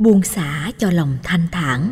buông 0.00 0.22
xả 0.22 0.70
cho 0.78 0.90
lòng 0.90 1.18
thanh 1.22 1.46
thản. 1.52 1.90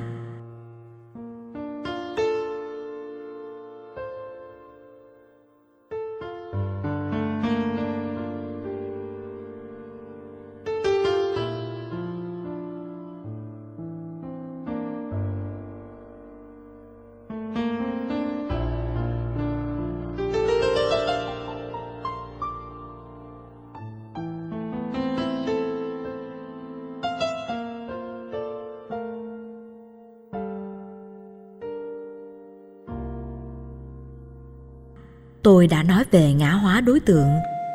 Về 36.11 36.33
ngã 36.33 36.51
hóa 36.51 36.81
đối 36.81 37.01
tượng, 37.01 37.29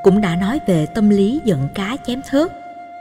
cũng 0.04 0.22
đã 0.22 0.36
nói 0.36 0.60
về 0.68 0.86
tâm 0.86 1.10
lý 1.10 1.42
giận 1.46 1.68
cá 1.76 1.98
chém 2.08 2.22
thớt. 2.30 2.52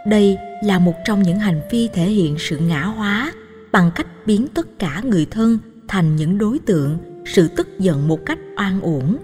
Đây 0.06 0.38
là 0.62 0.78
một 0.78 0.94
trong 1.04 1.22
những 1.22 1.38
hành 1.38 1.60
vi 1.70 1.88
thể 1.88 2.04
hiện 2.04 2.36
sự 2.38 2.58
ngã 2.58 2.82
hóa 2.84 3.32
bằng 3.72 3.90
cách 3.94 4.06
biến 4.26 4.46
tất 4.54 4.78
cả 4.78 5.00
người 5.04 5.26
thân 5.30 5.58
thành 5.88 6.16
những 6.16 6.38
đối 6.38 6.58
tượng, 6.58 6.98
sự 7.24 7.48
tức 7.48 7.78
giận 7.78 8.08
một 8.08 8.18
cách 8.26 8.38
oan 8.56 8.80
uổng. 8.80 9.16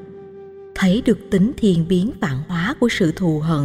Thấy 0.74 1.02
được 1.06 1.18
tính 1.30 1.52
thiên 1.56 1.88
biến 1.88 2.12
vạn 2.20 2.36
hóa 2.48 2.74
của 2.80 2.88
sự 2.88 3.12
thù 3.12 3.40
hận, 3.40 3.64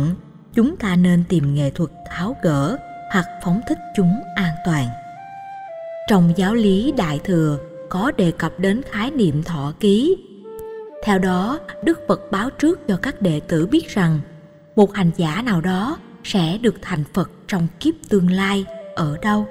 chúng 0.53 0.77
ta 0.77 0.95
nên 0.95 1.23
tìm 1.29 1.55
nghệ 1.55 1.69
thuật 1.69 1.89
tháo 2.09 2.35
gỡ 2.43 2.77
hoặc 3.11 3.25
phóng 3.43 3.61
thích 3.69 3.77
chúng 3.95 4.13
an 4.35 4.53
toàn. 4.65 4.87
Trong 6.09 6.33
giáo 6.35 6.55
lý 6.55 6.93
đại 6.97 7.19
thừa, 7.23 7.57
có 7.89 8.11
đề 8.17 8.31
cập 8.31 8.59
đến 8.59 8.81
khái 8.91 9.11
niệm 9.11 9.43
thọ 9.43 9.73
ký 9.79 10.15
theo 11.03 11.19
đó, 11.19 11.59
Đức 11.83 11.99
Phật 12.07 12.31
báo 12.31 12.49
trước 12.49 12.87
cho 12.87 12.97
các 12.97 13.21
đệ 13.21 13.39
tử 13.39 13.67
biết 13.67 13.89
rằng 13.89 14.19
một 14.75 14.93
hành 14.93 15.11
giả 15.17 15.41
nào 15.41 15.61
đó 15.61 15.97
sẽ 16.23 16.57
được 16.61 16.75
thành 16.81 17.03
Phật 17.13 17.31
trong 17.47 17.67
kiếp 17.79 17.93
tương 18.09 18.31
lai 18.31 18.65
ở 18.95 19.17
đâu. 19.21 19.47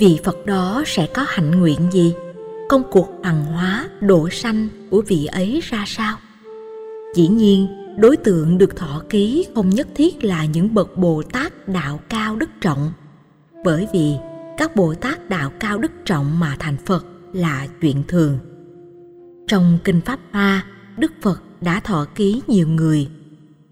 Vị 0.00 0.20
Phật 0.24 0.46
đó 0.46 0.82
sẽ 0.86 1.06
có 1.14 1.24
hạnh 1.28 1.60
nguyện 1.60 1.90
gì? 1.92 2.14
Công 2.68 2.82
cuộc 2.90 3.08
hằng 3.22 3.44
hóa, 3.44 3.88
độ 4.00 4.28
sanh 4.30 4.68
của 4.90 5.02
vị 5.06 5.26
ấy 5.26 5.60
ra 5.62 5.84
sao? 5.86 6.16
Dĩ 7.14 7.28
nhiên, 7.28 7.66
đối 7.98 8.16
tượng 8.16 8.58
được 8.58 8.76
thọ 8.76 9.02
ký 9.08 9.46
không 9.54 9.70
nhất 9.70 9.88
thiết 9.94 10.24
là 10.24 10.44
những 10.44 10.74
bậc 10.74 10.96
Bồ 10.96 11.22
Tát 11.22 11.68
đạo 11.68 12.00
cao 12.08 12.36
đức 12.36 12.50
trọng, 12.60 12.92
bởi 13.64 13.88
vì 13.92 14.14
các 14.58 14.76
Bồ 14.76 14.94
Tát 14.94 15.28
đạo 15.28 15.52
cao 15.60 15.78
đức 15.78 15.92
trọng 16.04 16.40
mà 16.40 16.56
thành 16.58 16.76
Phật 16.86 17.06
là 17.32 17.66
chuyện 17.80 18.02
thường 18.08 18.38
trong 19.52 19.78
Kinh 19.84 20.00
Pháp 20.00 20.20
Ba, 20.32 20.64
Đức 20.96 21.12
Phật 21.22 21.42
đã 21.60 21.80
thọ 21.80 22.06
ký 22.14 22.42
nhiều 22.46 22.68
người. 22.68 23.08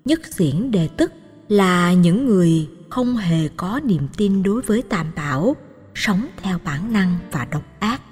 Nhất 0.05 0.21
xiển 0.27 0.71
đề 0.71 0.89
tức 0.97 1.13
là 1.49 1.93
những 1.93 2.27
người 2.27 2.69
không 2.91 3.17
hề 3.17 3.49
có 3.57 3.81
niềm 3.85 4.09
tin 4.17 4.43
đối 4.43 4.63
với 4.63 4.83
tam 4.83 5.07
bảo, 5.17 5.57
sống 5.95 6.27
theo 6.43 6.59
bản 6.65 6.93
năng 6.93 7.17
và 7.33 7.47
độc 7.51 7.63
ác. 7.79 8.03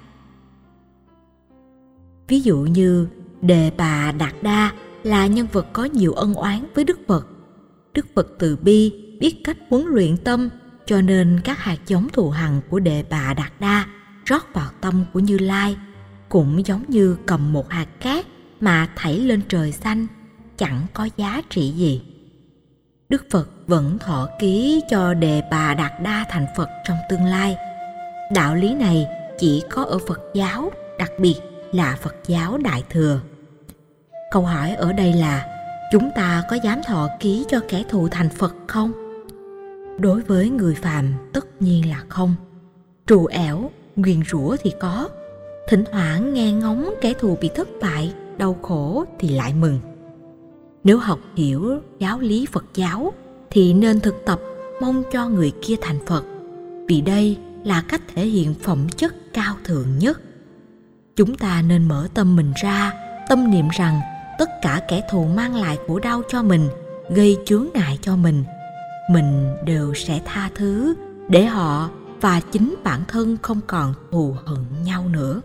Ví 2.27 2.41
dụ 2.41 2.57
như 2.57 3.07
Đề 3.41 3.71
Bà 3.77 4.11
Đạt 4.11 4.33
Đa 4.41 4.71
là 5.03 5.27
nhân 5.27 5.47
vật 5.51 5.67
có 5.73 5.85
nhiều 5.85 6.13
ân 6.13 6.33
oán 6.33 6.65
với 6.75 6.85
Đức 6.85 6.99
Phật. 7.07 7.27
Đức 7.93 8.05
Phật 8.15 8.27
từ 8.39 8.55
bi 8.55 8.93
biết 9.19 9.41
cách 9.43 9.57
huấn 9.69 9.85
luyện 9.85 10.17
tâm 10.17 10.49
cho 10.85 11.01
nên 11.01 11.41
các 11.43 11.59
hạt 11.59 11.77
giống 11.87 12.07
thù 12.13 12.29
hằn 12.29 12.61
của 12.69 12.79
Đề 12.79 13.03
Bà 13.09 13.33
Đạt 13.33 13.51
Đa 13.59 13.85
rót 14.25 14.53
vào 14.53 14.69
tâm 14.81 15.05
của 15.13 15.19
Như 15.19 15.37
Lai– 15.37 15.77
cũng 16.29 16.65
giống 16.65 16.83
như 16.87 17.17
cầm 17.25 17.53
một 17.53 17.69
hạt 17.69 17.87
cát 17.99 18.25
mà 18.59 18.89
thảy 18.95 19.17
lên 19.17 19.41
trời 19.49 19.71
xanh, 19.71 20.07
chẳng 20.57 20.85
có 20.93 21.09
giá 21.17 21.41
trị 21.49 21.71
gì. 21.71 22.01
Đức 23.09 23.25
phật 23.31 23.49
vẫn 23.67 23.97
thọ 23.99 24.27
ký 24.39 24.81
cho 24.89 25.13
đề 25.13 25.41
bà 25.51 25.73
đạt 25.73 25.91
đa 26.03 26.25
thành 26.29 26.45
phật 26.57 26.69
trong 26.83 26.97
tương 27.09 27.25
lai. 27.25 27.57
Đạo 28.33 28.55
lý 28.55 28.73
này 28.73 29.07
chỉ 29.39 29.63
có 29.69 29.83
ở 29.83 29.99
phật 30.07 30.19
giáo, 30.33 30.71
đặc 30.99 31.11
biệt 31.19 31.35
là 31.71 31.97
phật 32.01 32.15
giáo 32.27 32.57
đại 32.57 32.83
thừa. 32.89 33.21
Câu 34.31 34.43
hỏi 34.43 34.71
ở 34.71 34.93
đây 34.93 35.13
là, 35.13 35.47
chúng 35.91 36.09
ta 36.15 36.43
có 36.49 36.55
dám 36.63 36.81
thọ 36.83 37.09
ký 37.19 37.45
cho 37.49 37.59
kẻ 37.69 37.83
thù 37.89 38.07
thành 38.07 38.29
phật 38.29 38.55
không? 38.67 38.91
Đối 39.99 40.21
với 40.21 40.49
người 40.49 40.75
phàm 40.75 41.13
tất 41.33 41.61
nhiên 41.61 41.89
là 41.89 42.03
không. 42.09 42.35
Trù 43.05 43.25
ẻo, 43.25 43.69
nguyền 43.95 44.23
rủa 44.31 44.55
thì 44.63 44.73
có 44.79 45.09
thỉnh 45.69 45.83
thoảng 45.91 46.33
nghe 46.33 46.51
ngóng 46.51 46.93
kẻ 47.01 47.13
thù 47.13 47.37
bị 47.41 47.49
thất 47.55 47.67
bại, 47.81 48.13
đau 48.37 48.57
khổ 48.61 49.05
thì 49.19 49.29
lại 49.29 49.53
mừng. 49.53 49.79
Nếu 50.83 50.97
học 50.97 51.19
hiểu 51.35 51.81
giáo 51.99 52.19
lý 52.19 52.45
phật 52.51 52.65
giáo 52.75 53.13
thì 53.49 53.73
nên 53.73 53.99
thực 53.99 54.25
tập 54.25 54.39
mong 54.81 55.03
cho 55.11 55.29
người 55.29 55.51
kia 55.61 55.75
thành 55.81 55.99
phật, 56.05 56.23
vì 56.87 57.01
đây 57.01 57.37
là 57.63 57.83
cách 57.87 58.01
thể 58.15 58.25
hiện 58.25 58.53
phẩm 58.53 58.87
chất 58.97 59.33
cao 59.33 59.55
thượng 59.63 59.99
nhất. 59.99 60.21
Chúng 61.15 61.37
ta 61.37 61.61
nên 61.61 61.87
mở 61.87 62.07
tâm 62.13 62.35
mình 62.35 62.53
ra, 62.63 62.93
tâm 63.29 63.51
niệm 63.51 63.67
rằng 63.77 63.99
tất 64.39 64.49
cả 64.61 64.81
kẻ 64.87 65.01
thù 65.11 65.25
mang 65.25 65.55
lại 65.55 65.77
khổ 65.87 65.99
đau 65.99 66.21
cho 66.29 66.43
mình, 66.43 66.69
gây 67.09 67.37
chướng 67.45 67.67
ngại 67.73 67.99
cho 68.01 68.15
mình 68.15 68.43
mình 69.09 69.55
đều 69.65 69.93
sẽ 69.93 70.21
tha 70.25 70.49
thứ 70.55 70.93
để 71.29 71.45
họ 71.45 71.89
và 72.21 72.41
chính 72.51 72.75
bản 72.83 73.01
thân 73.07 73.37
không 73.41 73.59
còn 73.67 73.93
thù 74.11 74.35
hận 74.45 74.83
nhau 74.83 75.05
nữa 75.09 75.41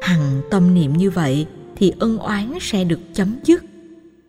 hằng 0.00 0.40
tâm 0.50 0.74
niệm 0.74 0.92
như 0.92 1.10
vậy 1.10 1.46
thì 1.76 1.92
ân 1.98 2.18
oán 2.18 2.52
sẽ 2.60 2.84
được 2.84 3.00
chấm 3.12 3.36
dứt. 3.44 3.64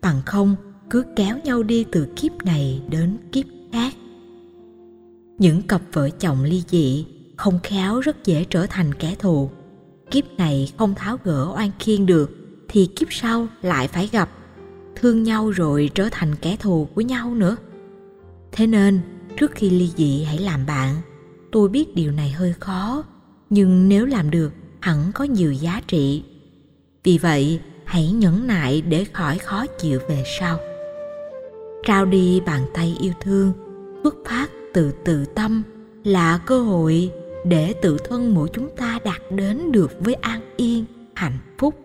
Bằng 0.02 0.22
không, 0.26 0.56
cứ 0.90 1.04
kéo 1.16 1.38
nhau 1.44 1.64
đi 1.64 1.86
từ 1.92 2.08
kiếp 2.16 2.46
này 2.46 2.82
đến 2.90 3.18
kiếp 3.32 3.46
khác. 3.72 3.94
Những 5.38 5.62
cặp 5.62 5.82
vợ 5.94 6.10
chồng 6.10 6.44
ly 6.44 6.64
dị 6.68 7.06
không 7.38 7.60
khéo 7.64 8.00
rất 8.00 8.26
dễ 8.26 8.46
trở 8.50 8.66
thành 8.70 8.94
kẻ 8.94 9.16
thù. 9.20 9.50
Kiếp 10.12 10.24
này 10.38 10.72
không 10.78 10.96
tháo 10.96 11.18
gỡ 11.24 11.52
oan 11.56 11.72
khiên 11.80 12.06
được 12.06 12.32
thì 12.68 12.90
kiếp 12.96 13.08
sau 13.14 13.48
lại 13.62 13.88
phải 13.88 14.10
gặp. 14.12 14.30
Thương 14.96 15.24
nhau 15.24 15.50
rồi 15.50 15.90
trở 15.96 16.08
thành 16.12 16.36
kẻ 16.36 16.56
thù 16.60 16.88
của 16.96 17.02
nhau 17.02 17.36
nữa. 17.36 17.56
Thế 18.52 18.68
nên, 18.68 19.00
trước 19.38 19.52
khi 19.52 19.70
ly 19.70 19.92
dị 19.98 20.24
hãy 20.24 20.38
làm 20.38 20.66
bạn, 20.66 20.96
tôi 21.52 21.70
biết 21.70 21.96
điều 21.96 22.12
này 22.12 22.32
hơi 22.32 22.54
khó, 22.60 23.04
nhưng 23.50 23.90
nếu 23.90 24.06
làm 24.06 24.30
được 24.32 24.52
hẳn 24.82 25.12
có 25.14 25.24
nhiều 25.24 25.52
giá 25.52 25.82
trị. 25.88 26.24
Vì 27.04 27.18
vậy, 27.18 27.60
hãy 27.86 28.12
nhẫn 28.12 28.48
nại 28.48 28.82
để 28.82 29.06
khỏi 29.14 29.38
khó 29.38 29.66
chịu 29.66 30.00
về 30.08 30.24
sau. 30.40 30.60
Trao 31.84 32.06
đi 32.06 32.42
bàn 32.46 32.62
tay 32.74 32.98
yêu 33.02 33.14
thương, 33.22 33.54
xuất 34.04 34.16
phát 34.26 34.48
từ 34.74 34.92
tự 35.06 35.26
tâm 35.26 35.64
là 36.04 36.38
cơ 36.46 36.62
hội 36.62 37.12
để 37.46 37.74
tự 37.82 37.98
thân 38.10 38.34
mỗi 38.36 38.50
chúng 38.54 38.70
ta 38.78 39.00
đạt 39.06 39.22
đến 39.30 39.72
được 39.72 39.92
với 40.00 40.14
an 40.14 40.42
yên, 40.58 40.86
hạnh 41.16 41.38
phúc. 41.58 41.76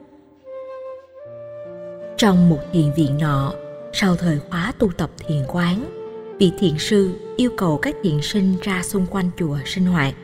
Trong 2.16 2.50
một 2.50 2.60
thiền 2.72 2.92
viện 2.96 3.18
nọ 3.18 3.52
sau 3.92 4.16
thời 4.16 4.38
khóa 4.38 4.72
tu 4.78 4.90
tập 4.92 5.10
thiền 5.18 5.42
quán, 5.48 5.84
vị 6.38 6.52
thiền 6.58 6.78
sư 6.78 7.10
yêu 7.36 7.50
cầu 7.56 7.78
các 7.78 7.96
thiền 8.02 8.22
sinh 8.22 8.54
ra 8.62 8.82
xung 8.82 9.06
quanh 9.06 9.30
chùa 9.38 9.58
sinh 9.64 9.86
hoạt. 9.86 10.14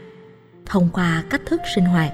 Thông 0.67 0.89
qua 0.93 1.25
cách 1.31 1.43
thức 1.47 1.61
sinh 1.75 1.85
hoạt 1.85 2.13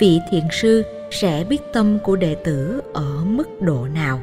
vị 0.00 0.20
thiền 0.30 0.44
sư 0.52 0.82
sẽ 1.10 1.44
biết 1.48 1.60
tâm 1.72 1.98
của 2.04 2.16
đệ 2.16 2.34
tử 2.34 2.80
ở 2.92 3.24
mức 3.24 3.48
độ 3.60 3.86
nào. 3.94 4.22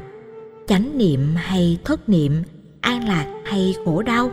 Chánh 0.66 0.98
niệm 0.98 1.34
hay 1.36 1.78
thất 1.84 2.08
niệm, 2.08 2.42
an 2.80 3.08
lạc 3.08 3.42
hay 3.44 3.74
khổ 3.84 4.02
đau, 4.02 4.30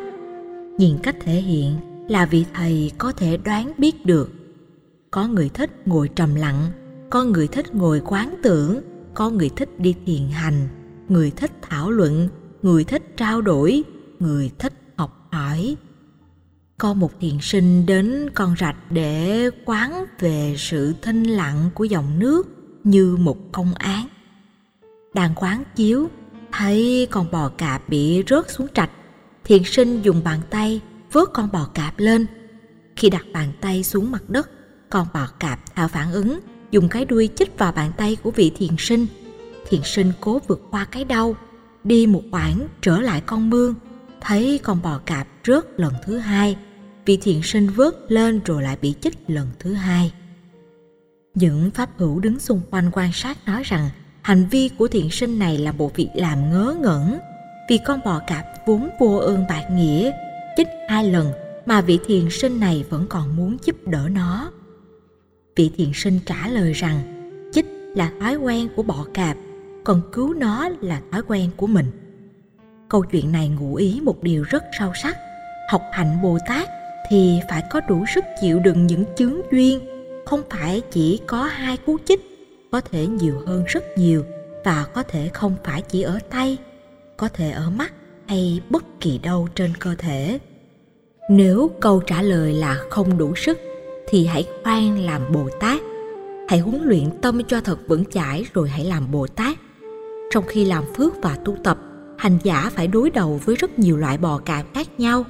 nhìn 0.78 0.98
cách 1.04 1.16
thể 1.20 1.34
hiện 1.34 1.76
là 2.08 2.26
vị 2.26 2.46
thầy 2.54 2.92
có 2.98 3.12
thể 3.12 3.38
đoán 3.38 3.72
biết 3.78 4.06
được. 4.06 4.32
Có 5.12 5.28
người 5.28 5.50
thích 5.50 5.88
ngồi 5.88 6.10
trầm 6.16 6.36
lặng, 6.36 6.72
có 7.10 7.24
người 7.24 7.48
thích 7.48 7.76
ngồi 7.76 8.02
quán 8.06 8.36
tưởng, 8.44 8.82
có 9.14 9.30
người 9.30 9.50
thích 9.56 9.80
đi 9.80 9.96
thiền 10.06 10.30
hành, 10.32 10.68
người 11.10 11.32
thích 11.32 11.52
thảo 11.62 11.92
luận, 11.92 12.28
người 12.62 12.84
thích 12.84 13.18
trao 13.18 13.42
đổi, 13.42 13.84
người 14.20 14.52
thích 14.60 14.74
học 14.98 15.28
hỏi 15.32 15.76
có 16.84 16.94
một 16.94 17.20
thiền 17.20 17.38
sinh 17.42 17.86
đến 17.86 18.30
con 18.34 18.56
rạch 18.60 18.76
để 18.90 19.50
quán 19.66 20.06
về 20.20 20.56
sự 20.58 20.94
thinh 21.02 21.24
lặng 21.24 21.70
của 21.74 21.84
dòng 21.84 22.20
nước 22.20 22.48
như 22.84 23.18
một 23.20 23.38
công 23.52 23.74
án. 23.74 24.08
Đang 25.14 25.34
quán 25.36 25.64
chiếu, 25.76 26.10
thấy 26.52 27.08
con 27.12 27.32
bò 27.32 27.50
cạp 27.50 27.90
bị 27.90 28.24
rớt 28.30 28.52
xuống 28.52 28.68
trạch, 28.74 28.90
thiền 29.44 29.64
sinh 29.66 30.02
dùng 30.02 30.22
bàn 30.24 30.40
tay 30.50 30.82
vớt 31.12 31.30
con 31.34 31.52
bò 31.52 31.70
cạp 31.74 32.00
lên. 32.00 32.26
Khi 32.96 33.10
đặt 33.10 33.26
bàn 33.34 33.52
tay 33.62 33.84
xuống 33.84 34.12
mặt 34.12 34.30
đất, 34.30 34.50
con 34.90 35.08
bò 35.14 35.28
cạp 35.40 35.76
tạo 35.76 35.88
phản 35.88 36.12
ứng, 36.12 36.40
dùng 36.72 36.90
cái 36.90 37.06
đuôi 37.06 37.30
chích 37.36 37.58
vào 37.58 37.72
bàn 37.72 37.92
tay 37.98 38.16
của 38.24 38.32
vị 38.32 38.52
thiền 38.58 38.76
sinh. 38.78 39.06
Thiền 39.70 39.82
sinh 39.84 40.12
cố 40.22 40.42
vượt 40.48 40.62
qua 40.72 40.86
cái 40.86 41.04
đau, 41.06 41.36
đi 41.84 42.08
một 42.08 42.24
quãng 42.32 42.68
trở 42.82 43.00
lại 43.00 43.22
con 43.26 43.50
mương, 43.50 43.76
thấy 44.22 44.60
con 44.64 44.82
bò 44.82 45.00
cạp 45.06 45.28
rớt 45.46 45.66
lần 45.78 45.94
thứ 46.06 46.18
hai 46.18 46.58
vị 47.06 47.18
thiện 47.22 47.44
sinh 47.44 47.70
vớt 47.70 47.96
lên 48.08 48.42
rồi 48.46 48.64
lại 48.64 48.78
bị 48.82 48.94
chích 49.02 49.18
lần 49.28 49.48
thứ 49.60 49.74
hai. 49.74 50.14
Những 51.36 51.72
pháp 51.72 51.90
hữu 51.98 52.20
đứng 52.20 52.40
xung 52.40 52.62
quanh 52.72 52.90
quan 52.94 53.14
sát 53.14 53.38
nói 53.46 53.64
rằng, 53.66 53.90
hành 54.22 54.48
vi 54.52 54.70
của 54.78 54.88
thiện 54.88 55.12
sinh 55.12 55.40
này 55.40 55.58
là 55.58 55.72
một 55.72 55.96
việc 55.96 56.10
làm 56.16 56.52
ngớ 56.52 56.76
ngẩn, 56.82 57.20
vì 57.70 57.80
con 57.86 58.00
bò 58.06 58.22
cạp 58.28 58.46
vốn 58.66 58.90
vô 59.00 59.18
ơn 59.18 59.46
bạc 59.50 59.68
nghĩa, 59.72 60.12
chích 60.58 60.68
hai 60.90 61.10
lần 61.10 61.32
mà 61.66 61.82
vị 61.82 62.00
thiền 62.06 62.30
sinh 62.30 62.60
này 62.60 62.86
vẫn 62.90 63.06
còn 63.10 63.36
muốn 63.36 63.58
giúp 63.64 63.76
đỡ 63.88 64.08
nó. 64.12 64.52
Vị 65.56 65.72
thiền 65.78 65.92
sinh 65.94 66.20
trả 66.26 66.48
lời 66.48 66.74
rằng, 66.74 67.00
chích 67.54 67.66
là 67.96 68.12
thói 68.20 68.36
quen 68.36 68.68
của 68.76 68.84
bọ 68.84 69.06
cạp, 69.14 69.38
còn 69.84 70.02
cứu 70.12 70.34
nó 70.34 70.70
là 70.82 71.02
thói 71.12 71.22
quen 71.28 71.50
của 71.58 71.68
mình. 71.68 71.86
Câu 72.90 73.04
chuyện 73.04 73.32
này 73.32 73.50
ngụ 73.50 73.76
ý 73.76 74.02
một 74.04 74.24
điều 74.24 74.44
rất 74.44 74.64
sâu 74.80 74.92
sắc. 75.04 75.18
Học 75.70 75.82
hạnh 75.92 76.22
bồ 76.24 76.38
tát 76.48 76.70
thì 77.10 77.40
phải 77.50 77.64
có 77.70 77.82
đủ 77.88 78.06
sức 78.16 78.24
chịu 78.42 78.60
đựng 78.60 78.88
những 78.88 79.04
chướng 79.16 79.42
duyên. 79.52 79.80
Không 80.26 80.42
phải 80.50 80.82
chỉ 80.92 81.20
có 81.28 81.44
hai 81.44 81.78
cú 81.78 81.98
chích, 82.06 82.22
có 82.72 82.82
thể 82.82 83.08
nhiều 83.08 83.42
hơn 83.48 83.64
rất 83.68 83.98
nhiều 83.98 84.24
và 84.66 84.86
có 84.94 85.04
thể 85.04 85.30
không 85.34 85.56
phải 85.64 85.82
chỉ 85.82 86.02
ở 86.02 86.20
tay, 86.30 86.58
có 87.18 87.30
thể 87.30 87.52
ở 87.52 87.70
mắt 87.70 87.94
hay 88.28 88.62
bất 88.70 88.84
kỳ 89.00 89.18
đâu 89.18 89.48
trên 89.56 89.74
cơ 89.80 89.96
thể. 89.98 90.40
Nếu 91.30 91.72
câu 91.82 92.00
trả 92.00 92.22
lời 92.22 92.54
là 92.54 92.80
không 92.90 93.18
đủ 93.18 93.36
sức 93.36 93.60
thì 94.08 94.26
hãy 94.26 94.48
khoan 94.64 95.06
làm 95.06 95.32
bồ 95.32 95.50
tát. 95.60 95.82
Hãy 96.48 96.60
huấn 96.60 96.82
luyện 96.84 97.22
tâm 97.22 97.44
cho 97.44 97.62
thật 97.62 97.80
vững 97.88 98.06
chãi 98.06 98.46
rồi 98.54 98.70
hãy 98.70 98.86
làm 98.86 99.12
bồ 99.12 99.28
tát. 99.28 99.58
Trong 100.32 100.44
khi 100.48 100.66
làm 100.66 100.84
phước 100.96 101.14
và 101.22 101.38
tu 101.46 101.56
tập, 101.64 101.78
hành 102.18 102.38
giả 102.44 102.72
phải 102.76 102.88
đối 102.88 103.10
đầu 103.10 103.40
với 103.46 103.56
rất 103.56 103.80
nhiều 103.80 103.98
loại 103.98 104.18
bò 104.18 104.38
cạp 104.38 104.66
khác 104.74 104.88
nhau 105.00 105.26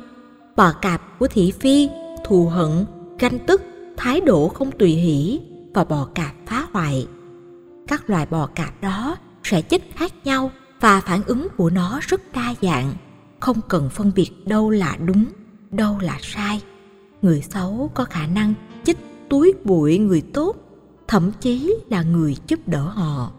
bò 0.56 0.74
cạp 0.82 1.20
của 1.20 1.28
thị 1.28 1.54
phi, 1.60 1.90
thù 2.26 2.48
hận, 2.48 2.86
ganh 3.20 3.40
tức, 3.48 3.62
thái 3.98 4.22
độ 4.22 4.48
không 4.48 4.72
tùy 4.72 4.90
hỷ 4.90 5.40
và 5.74 5.84
bò 5.84 6.08
cạp 6.16 6.36
phá 6.46 6.68
hoại. 6.72 7.08
Các 7.88 8.10
loài 8.10 8.26
bò 8.26 8.48
cạp 8.56 8.82
đó 8.82 9.16
sẽ 9.44 9.62
chích 9.62 9.96
khác 9.96 10.14
nhau 10.24 10.52
và 10.80 11.02
phản 11.02 11.24
ứng 11.24 11.48
của 11.58 11.70
nó 11.70 12.00
rất 12.02 12.22
đa 12.34 12.54
dạng. 12.62 12.94
Không 13.40 13.62
cần 13.70 13.90
phân 13.90 14.12
biệt 14.16 14.32
đâu 14.46 14.70
là 14.70 14.98
đúng, 15.06 15.26
đâu 15.72 15.98
là 16.02 16.18
sai. 16.22 16.62
Người 17.22 17.42
xấu 17.42 17.92
có 17.94 18.06
khả 18.06 18.28
năng 18.28 18.54
chích 18.84 18.98
túi 19.30 19.54
bụi 19.64 19.98
người 19.98 20.22
tốt, 20.22 20.56
thậm 21.08 21.32
chí 21.42 21.76
là 21.90 22.04
người 22.04 22.36
giúp 22.48 22.60
đỡ 22.66 22.82
họ. 22.82 23.32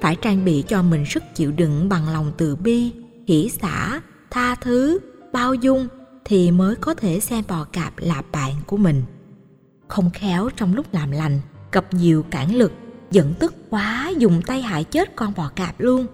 Phải 0.00 0.16
trang 0.16 0.44
bị 0.44 0.64
cho 0.68 0.82
mình 0.82 1.04
sức 1.06 1.22
chịu 1.34 1.52
đựng 1.52 1.88
bằng 1.88 2.08
lòng 2.12 2.32
từ 2.36 2.56
bi, 2.56 2.92
hỷ 3.26 3.48
xả, 3.48 4.00
tha 4.30 4.54
thứ, 4.54 4.98
bao 5.32 5.54
dung 5.54 5.88
thì 6.24 6.50
mới 6.50 6.76
có 6.76 6.94
thể 6.94 7.20
xem 7.20 7.44
bò 7.48 7.66
cạp 7.72 7.92
là 7.96 8.22
bạn 8.32 8.52
của 8.66 8.76
mình. 8.76 9.02
Không 9.88 10.10
khéo 10.10 10.48
trong 10.56 10.74
lúc 10.74 10.86
làm 10.92 11.10
lành, 11.10 11.40
gặp 11.72 11.84
nhiều 11.94 12.24
cản 12.30 12.54
lực 12.54 12.72
giận 13.10 13.34
tức 13.38 13.54
quá 13.70 14.12
dùng 14.18 14.42
tay 14.46 14.62
hại 14.62 14.84
chết 14.84 15.16
con 15.16 15.32
bò 15.36 15.50
cạp 15.56 15.80
luôn. 15.80 16.06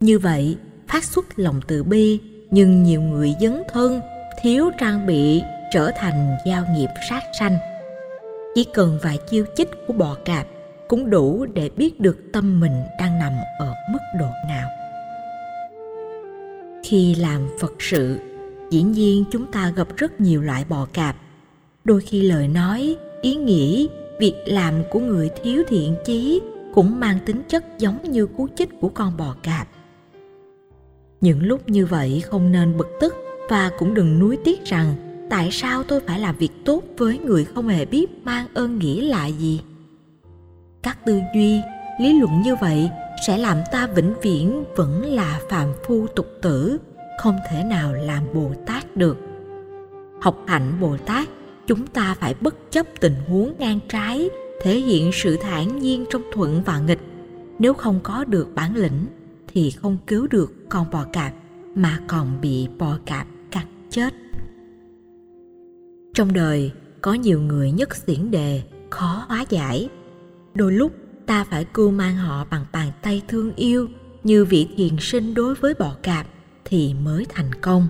Như 0.00 0.18
vậy, 0.18 0.56
phát 0.88 1.04
xuất 1.04 1.38
lòng 1.38 1.60
từ 1.66 1.84
bi, 1.84 2.20
nhưng 2.50 2.82
nhiều 2.82 3.02
người 3.02 3.34
dấn 3.40 3.62
thân, 3.72 4.00
thiếu 4.42 4.70
trang 4.80 5.06
bị, 5.06 5.42
trở 5.72 5.90
thành 5.96 6.36
giao 6.46 6.64
nghiệp 6.76 6.88
sát 7.10 7.22
sanh. 7.38 7.56
Chỉ 8.54 8.64
cần 8.64 8.98
vài 9.02 9.18
chiêu 9.30 9.44
chích 9.56 9.70
của 9.86 9.92
bò 9.92 10.16
cạp 10.24 10.46
cũng 10.88 11.10
đủ 11.10 11.46
để 11.54 11.70
biết 11.76 12.00
được 12.00 12.18
tâm 12.32 12.60
mình 12.60 12.82
đang 13.00 13.18
nằm 13.18 13.32
ở 13.58 13.74
mức 13.92 13.98
độ 14.18 14.28
nào. 14.48 14.68
Khi 16.84 17.14
làm 17.14 17.48
phật 17.60 17.72
sự 17.78 18.18
dĩ 18.74 18.82
nhiên 18.82 19.24
chúng 19.30 19.46
ta 19.46 19.72
gặp 19.76 19.88
rất 19.96 20.20
nhiều 20.20 20.42
loại 20.42 20.64
bò 20.68 20.86
cạp. 20.92 21.16
Đôi 21.84 22.00
khi 22.00 22.22
lời 22.22 22.48
nói, 22.48 22.96
ý 23.22 23.34
nghĩ, 23.34 23.88
việc 24.20 24.34
làm 24.46 24.74
của 24.90 25.00
người 25.00 25.30
thiếu 25.42 25.62
thiện 25.68 25.94
chí 26.04 26.40
cũng 26.74 27.00
mang 27.00 27.18
tính 27.26 27.42
chất 27.48 27.64
giống 27.78 28.10
như 28.10 28.26
cú 28.26 28.48
chích 28.56 28.80
của 28.80 28.88
con 28.88 29.16
bò 29.16 29.36
cạp. 29.42 29.68
Những 31.20 31.42
lúc 31.42 31.68
như 31.68 31.86
vậy 31.86 32.22
không 32.26 32.52
nên 32.52 32.76
bực 32.76 32.88
tức 33.00 33.14
và 33.50 33.70
cũng 33.78 33.94
đừng 33.94 34.18
nuối 34.18 34.38
tiếc 34.44 34.64
rằng 34.64 34.94
tại 35.30 35.48
sao 35.52 35.82
tôi 35.82 36.00
phải 36.00 36.20
làm 36.20 36.36
việc 36.36 36.52
tốt 36.64 36.82
với 36.98 37.18
người 37.18 37.44
không 37.44 37.68
hề 37.68 37.84
biết 37.84 38.06
mang 38.24 38.46
ơn 38.54 38.78
nghĩa 38.78 39.00
là 39.00 39.26
gì. 39.26 39.60
Các 40.82 41.06
tư 41.06 41.20
duy, 41.34 41.60
lý 42.00 42.18
luận 42.20 42.42
như 42.42 42.56
vậy 42.60 42.90
sẽ 43.26 43.38
làm 43.38 43.58
ta 43.72 43.86
vĩnh 43.86 44.14
viễn 44.22 44.64
vẫn 44.76 45.04
là 45.04 45.40
phàm 45.48 45.72
phu 45.86 46.06
tục 46.06 46.26
tử 46.42 46.78
không 47.18 47.36
thể 47.50 47.64
nào 47.64 47.92
làm 47.92 48.22
bồ 48.34 48.52
tát 48.66 48.96
được. 48.96 49.18
Học 50.20 50.44
hạnh 50.46 50.72
bồ 50.80 50.96
tát, 50.96 51.28
chúng 51.66 51.86
ta 51.86 52.14
phải 52.14 52.34
bất 52.40 52.70
chấp 52.70 52.86
tình 53.00 53.14
huống 53.28 53.54
ngang 53.58 53.80
trái, 53.88 54.28
thể 54.62 54.78
hiện 54.78 55.10
sự 55.12 55.36
thản 55.36 55.78
nhiên 55.78 56.04
trong 56.10 56.22
thuận 56.32 56.62
và 56.62 56.78
nghịch. 56.78 57.00
Nếu 57.58 57.74
không 57.74 58.00
có 58.02 58.24
được 58.24 58.48
bản 58.54 58.76
lĩnh, 58.76 59.06
thì 59.46 59.70
không 59.70 59.96
cứu 60.06 60.26
được 60.30 60.68
con 60.68 60.90
bò 60.90 61.04
cạp, 61.12 61.32
mà 61.74 61.98
còn 62.06 62.40
bị 62.40 62.68
bò 62.78 62.98
cạp 63.06 63.26
cắt 63.50 63.66
chết. 63.90 64.14
Trong 66.14 66.32
đời, 66.32 66.72
có 67.00 67.14
nhiều 67.14 67.40
người 67.40 67.72
nhất 67.72 67.96
xiển 67.96 68.30
đề, 68.30 68.62
khó 68.90 69.24
hóa 69.28 69.44
giải. 69.48 69.88
Đôi 70.54 70.72
lúc, 70.72 70.92
ta 71.26 71.44
phải 71.44 71.64
cưu 71.64 71.90
mang 71.90 72.16
họ 72.16 72.46
bằng 72.50 72.64
bàn 72.72 72.92
tay 73.02 73.22
thương 73.28 73.52
yêu, 73.54 73.88
như 74.22 74.44
vị 74.44 74.68
thiền 74.76 74.96
sinh 75.00 75.34
đối 75.34 75.54
với 75.54 75.74
bọ 75.74 75.96
cạp 76.02 76.26
thì 76.64 76.94
mới 76.94 77.26
thành 77.28 77.52
công. 77.52 77.86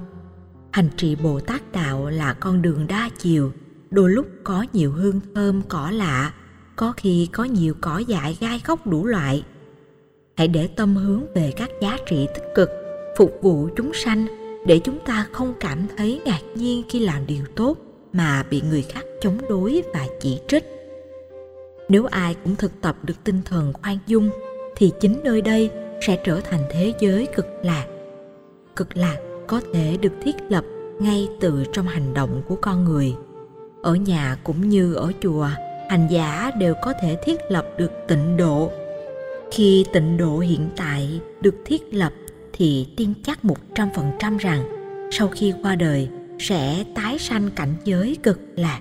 Hành 0.71 0.89
trì 0.97 1.17
bồ 1.17 1.41
tát 1.41 1.73
đạo 1.73 2.11
là 2.11 2.33
con 2.33 2.63
đường 2.63 2.87
đa 2.87 3.11
chiều, 3.19 3.53
đôi 3.91 4.11
lúc 4.11 4.27
có 4.45 4.67
nhiều 4.73 4.93
hương 4.93 5.21
thơm, 5.35 5.63
cỏ 5.69 5.91
lạ, 5.91 6.35
có 6.77 6.93
khi 6.97 7.29
có 7.33 7.45
nhiều 7.45 7.75
cỏ 7.81 7.99
dại 7.99 8.37
gai 8.41 8.63
góc 8.67 8.87
đủ 8.87 9.07
loại. 9.07 9.45
Hãy 10.37 10.49
để 10.49 10.67
tâm 10.67 10.97
hướng 10.97 11.35
về 11.35 11.53
các 11.57 11.71
giá 11.83 11.97
trị 12.07 12.27
tích 12.35 12.45
cực, 12.55 12.71
phục 13.19 13.39
vụ 13.43 13.69
chúng 13.77 13.95
sanh, 13.95 14.27
để 14.67 14.81
chúng 14.85 14.99
ta 15.07 15.27
không 15.33 15.55
cảm 15.61 15.87
thấy 15.97 16.21
ngạc 16.25 16.41
nhiên 16.55 16.83
khi 16.89 17.01
làm 17.01 17.27
điều 17.27 17.45
tốt 17.57 17.79
mà 18.13 18.43
bị 18.51 18.63
người 18.71 18.83
khác 18.83 19.05
chống 19.21 19.39
đối 19.49 19.83
và 19.95 20.07
chỉ 20.21 20.41
trích. 20.49 20.65
Nếu 21.89 22.07
ai 22.07 22.37
cũng 22.45 22.57
thực 22.57 22.81
tập 22.81 22.97
được 23.03 23.15
tinh 23.25 23.43
thần 23.45 23.73
khoan 23.73 23.99
dung, 24.07 24.31
thì 24.77 24.93
chính 25.01 25.21
nơi 25.25 25.43
đây 25.43 25.71
sẽ 26.07 26.23
trở 26.25 26.41
thành 26.41 26.61
thế 26.71 26.93
giới 27.01 27.29
cực 27.37 27.47
lạc 27.63 27.87
cực 28.77 28.97
lạc 28.97 29.17
có 29.47 29.61
thể 29.73 29.97
được 29.97 30.13
thiết 30.23 30.35
lập 30.49 30.65
ngay 31.01 31.29
từ 31.41 31.65
trong 31.73 31.87
hành 31.87 32.15
động 32.15 32.43
của 32.49 32.57
con 32.57 32.85
người. 32.85 33.15
Ở 33.83 33.95
nhà 33.95 34.39
cũng 34.45 34.69
như 34.69 34.95
ở 34.95 35.13
chùa, 35.23 35.49
hành 35.89 36.07
giả 36.11 36.51
đều 36.59 36.75
có 36.83 36.93
thể 37.03 37.17
thiết 37.25 37.41
lập 37.49 37.67
được 37.79 37.93
tịnh 38.09 38.37
độ. 38.37 38.73
Khi 39.51 39.85
tịnh 39.93 40.17
độ 40.17 40.39
hiện 40.39 40.69
tại 40.77 41.21
được 41.41 41.55
thiết 41.65 41.95
lập 41.95 42.13
thì 42.53 42.87
tin 42.97 43.15
chắc 43.23 43.45
một 43.45 43.59
trăm 43.75 43.89
phần 43.95 44.11
trăm 44.19 44.37
rằng 44.37 44.65
sau 45.11 45.29
khi 45.29 45.53
qua 45.63 45.75
đời 45.75 46.09
sẽ 46.39 46.85
tái 46.95 47.19
sanh 47.19 47.51
cảnh 47.51 47.75
giới 47.85 48.17
cực 48.23 48.41
lạc. 48.57 48.81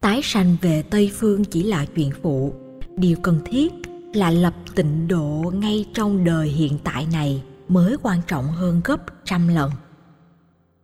Tái 0.00 0.20
sanh 0.24 0.56
về 0.62 0.82
tây 0.90 1.10
phương 1.14 1.44
chỉ 1.44 1.62
là 1.62 1.84
chuyện 1.84 2.10
phụ. 2.22 2.52
Điều 2.96 3.16
cần 3.22 3.40
thiết 3.44 3.72
là 4.14 4.30
lập 4.30 4.54
tịnh 4.74 5.08
độ 5.08 5.52
ngay 5.54 5.84
trong 5.94 6.24
đời 6.24 6.48
hiện 6.48 6.78
tại 6.84 7.06
này 7.12 7.42
mới 7.68 7.96
quan 8.02 8.20
trọng 8.26 8.46
hơn 8.46 8.80
gấp 8.84 9.24
trăm 9.24 9.48
lần. 9.48 9.70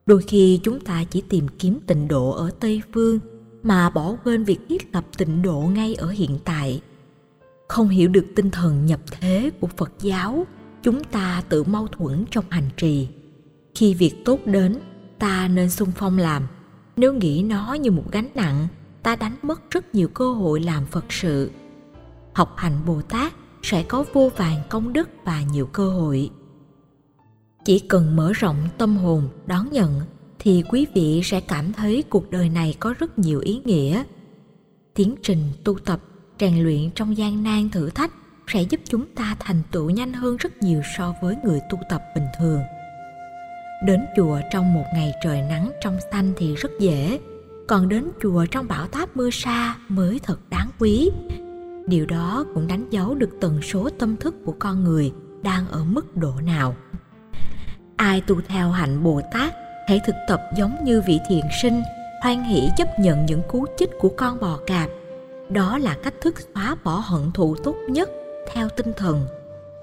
Đôi 0.06 0.22
khi 0.22 0.60
chúng 0.62 0.80
ta 0.80 1.04
chỉ 1.10 1.22
tìm 1.28 1.48
kiếm 1.58 1.78
tịnh 1.86 2.08
độ 2.08 2.30
ở 2.30 2.50
tây 2.60 2.82
phương 2.92 3.18
mà 3.62 3.90
bỏ 3.90 4.16
quên 4.24 4.44
việc 4.44 4.60
thiết 4.68 4.94
lập 4.94 5.04
tịnh 5.18 5.42
độ 5.42 5.60
ngay 5.60 5.94
ở 5.94 6.10
hiện 6.10 6.38
tại. 6.44 6.82
Không 7.68 7.88
hiểu 7.88 8.08
được 8.08 8.26
tinh 8.36 8.50
thần 8.50 8.86
nhập 8.86 9.00
thế 9.10 9.50
của 9.60 9.66
phật 9.76 9.92
giáo, 10.00 10.46
chúng 10.82 11.04
ta 11.04 11.42
tự 11.48 11.64
mâu 11.64 11.86
thuẫn 11.86 12.24
trong 12.30 12.44
hành 12.50 12.68
trì. 12.76 13.08
Khi 13.74 13.94
việc 13.94 14.14
tốt 14.24 14.40
đến, 14.44 14.78
ta 15.18 15.48
nên 15.48 15.70
xung 15.70 15.92
phong 15.96 16.18
làm. 16.18 16.46
Nếu 16.96 17.12
nghĩ 17.12 17.42
nó 17.42 17.74
như 17.74 17.90
một 17.90 18.04
gánh 18.12 18.28
nặng, 18.34 18.68
ta 19.02 19.16
đánh 19.16 19.36
mất 19.42 19.70
rất 19.70 19.94
nhiều 19.94 20.08
cơ 20.08 20.32
hội 20.32 20.60
làm 20.60 20.86
phật 20.86 21.04
sự. 21.08 21.50
Học 22.32 22.54
hành 22.56 22.80
bồ 22.86 23.02
tát 23.02 23.32
sẽ 23.62 23.82
có 23.82 24.04
vô 24.12 24.30
vàng 24.36 24.62
công 24.68 24.92
đức 24.92 25.08
và 25.24 25.42
nhiều 25.42 25.66
cơ 25.66 25.88
hội 25.88 26.30
chỉ 27.64 27.78
cần 27.78 28.16
mở 28.16 28.33
rộng 28.33 28.56
tâm 28.78 28.97
hồn, 28.97 29.28
đón 29.47 29.71
nhận, 29.73 30.00
thì 30.38 30.64
quý 30.68 30.87
vị 30.94 31.21
sẽ 31.25 31.40
cảm 31.40 31.73
thấy 31.73 32.04
cuộc 32.11 32.30
đời 32.30 32.49
này 32.49 32.75
có 32.80 32.94
rất 32.99 33.18
nhiều 33.18 33.40
ý 33.40 33.61
nghĩa. 33.64 34.02
Tiến 34.94 35.14
trình 35.23 35.38
tu 35.64 35.78
tập, 35.78 36.00
rèn 36.40 36.59
luyện 36.59 36.90
trong 36.90 37.16
gian 37.16 37.42
nan 37.42 37.71
thử 37.71 37.90
thách 37.90 38.12
sẽ 38.47 38.62
giúp 38.62 38.80
chúng 38.85 39.06
ta 39.14 39.37
thành 39.40 39.62
tựu 39.71 39.90
nhanh 39.90 40.12
hơn 40.12 40.37
rất 40.37 40.62
nhiều 40.62 40.83
so 40.97 41.14
với 41.23 41.37
người 41.44 41.61
tu 41.71 41.78
tập 41.90 42.02
bình 42.14 42.26
thường. 42.38 42.61
Đến 43.87 44.00
chùa 44.16 44.40
trong 44.52 44.75
một 44.75 44.85
ngày 44.94 45.12
trời 45.23 45.42
nắng 45.42 45.73
trong 45.83 45.99
xanh 46.12 46.33
thì 46.37 46.54
rất 46.54 46.71
dễ, 46.80 47.21
còn 47.68 47.88
đến 47.88 48.11
chùa 48.23 48.47
trong 48.50 48.68
bão 48.68 48.87
táp 48.87 49.16
mưa 49.16 49.30
sa 49.30 49.76
mới 49.88 50.21
thật 50.23 50.38
đáng 50.50 50.71
quý. 50.78 51.11
Điều 51.87 52.06
đó 52.06 52.47
cũng 52.54 52.66
đánh 52.66 52.90
dấu 52.90 53.14
được 53.14 53.30
tần 53.40 53.62
số 53.62 53.90
tâm 53.99 54.16
thức 54.16 54.35
của 54.44 54.54
con 54.59 54.85
người 54.85 55.12
đang 55.42 55.68
ở 55.68 55.85
mức 55.85 56.16
độ 56.16 56.33
nào 56.40 56.76
ai 58.04 58.20
tu 58.20 58.40
theo 58.49 58.70
hạnh 58.70 59.02
bồ 59.02 59.20
tát 59.32 59.54
hãy 59.88 60.00
thực 60.06 60.14
tập 60.28 60.40
giống 60.56 60.84
như 60.84 61.02
vị 61.06 61.20
thiện 61.28 61.44
sinh, 61.62 61.82
hoan 62.23 62.44
hỷ 62.44 62.68
chấp 62.76 62.99
nhận 62.99 63.26
những 63.26 63.42
cú 63.49 63.66
chích 63.78 63.90
của 63.99 64.08
con 64.16 64.40
bò 64.40 64.58
cạp. 64.66 64.90
Đó 65.49 65.78
là 65.78 65.96
cách 66.02 66.14
thức 66.20 66.34
xóa 66.54 66.76
bỏ 66.84 66.92
hận 66.92 67.32
thù 67.34 67.56
tốt 67.64 67.76
nhất 67.88 68.11
theo 68.52 68.68
tinh 68.68 68.92
thần 68.96 69.26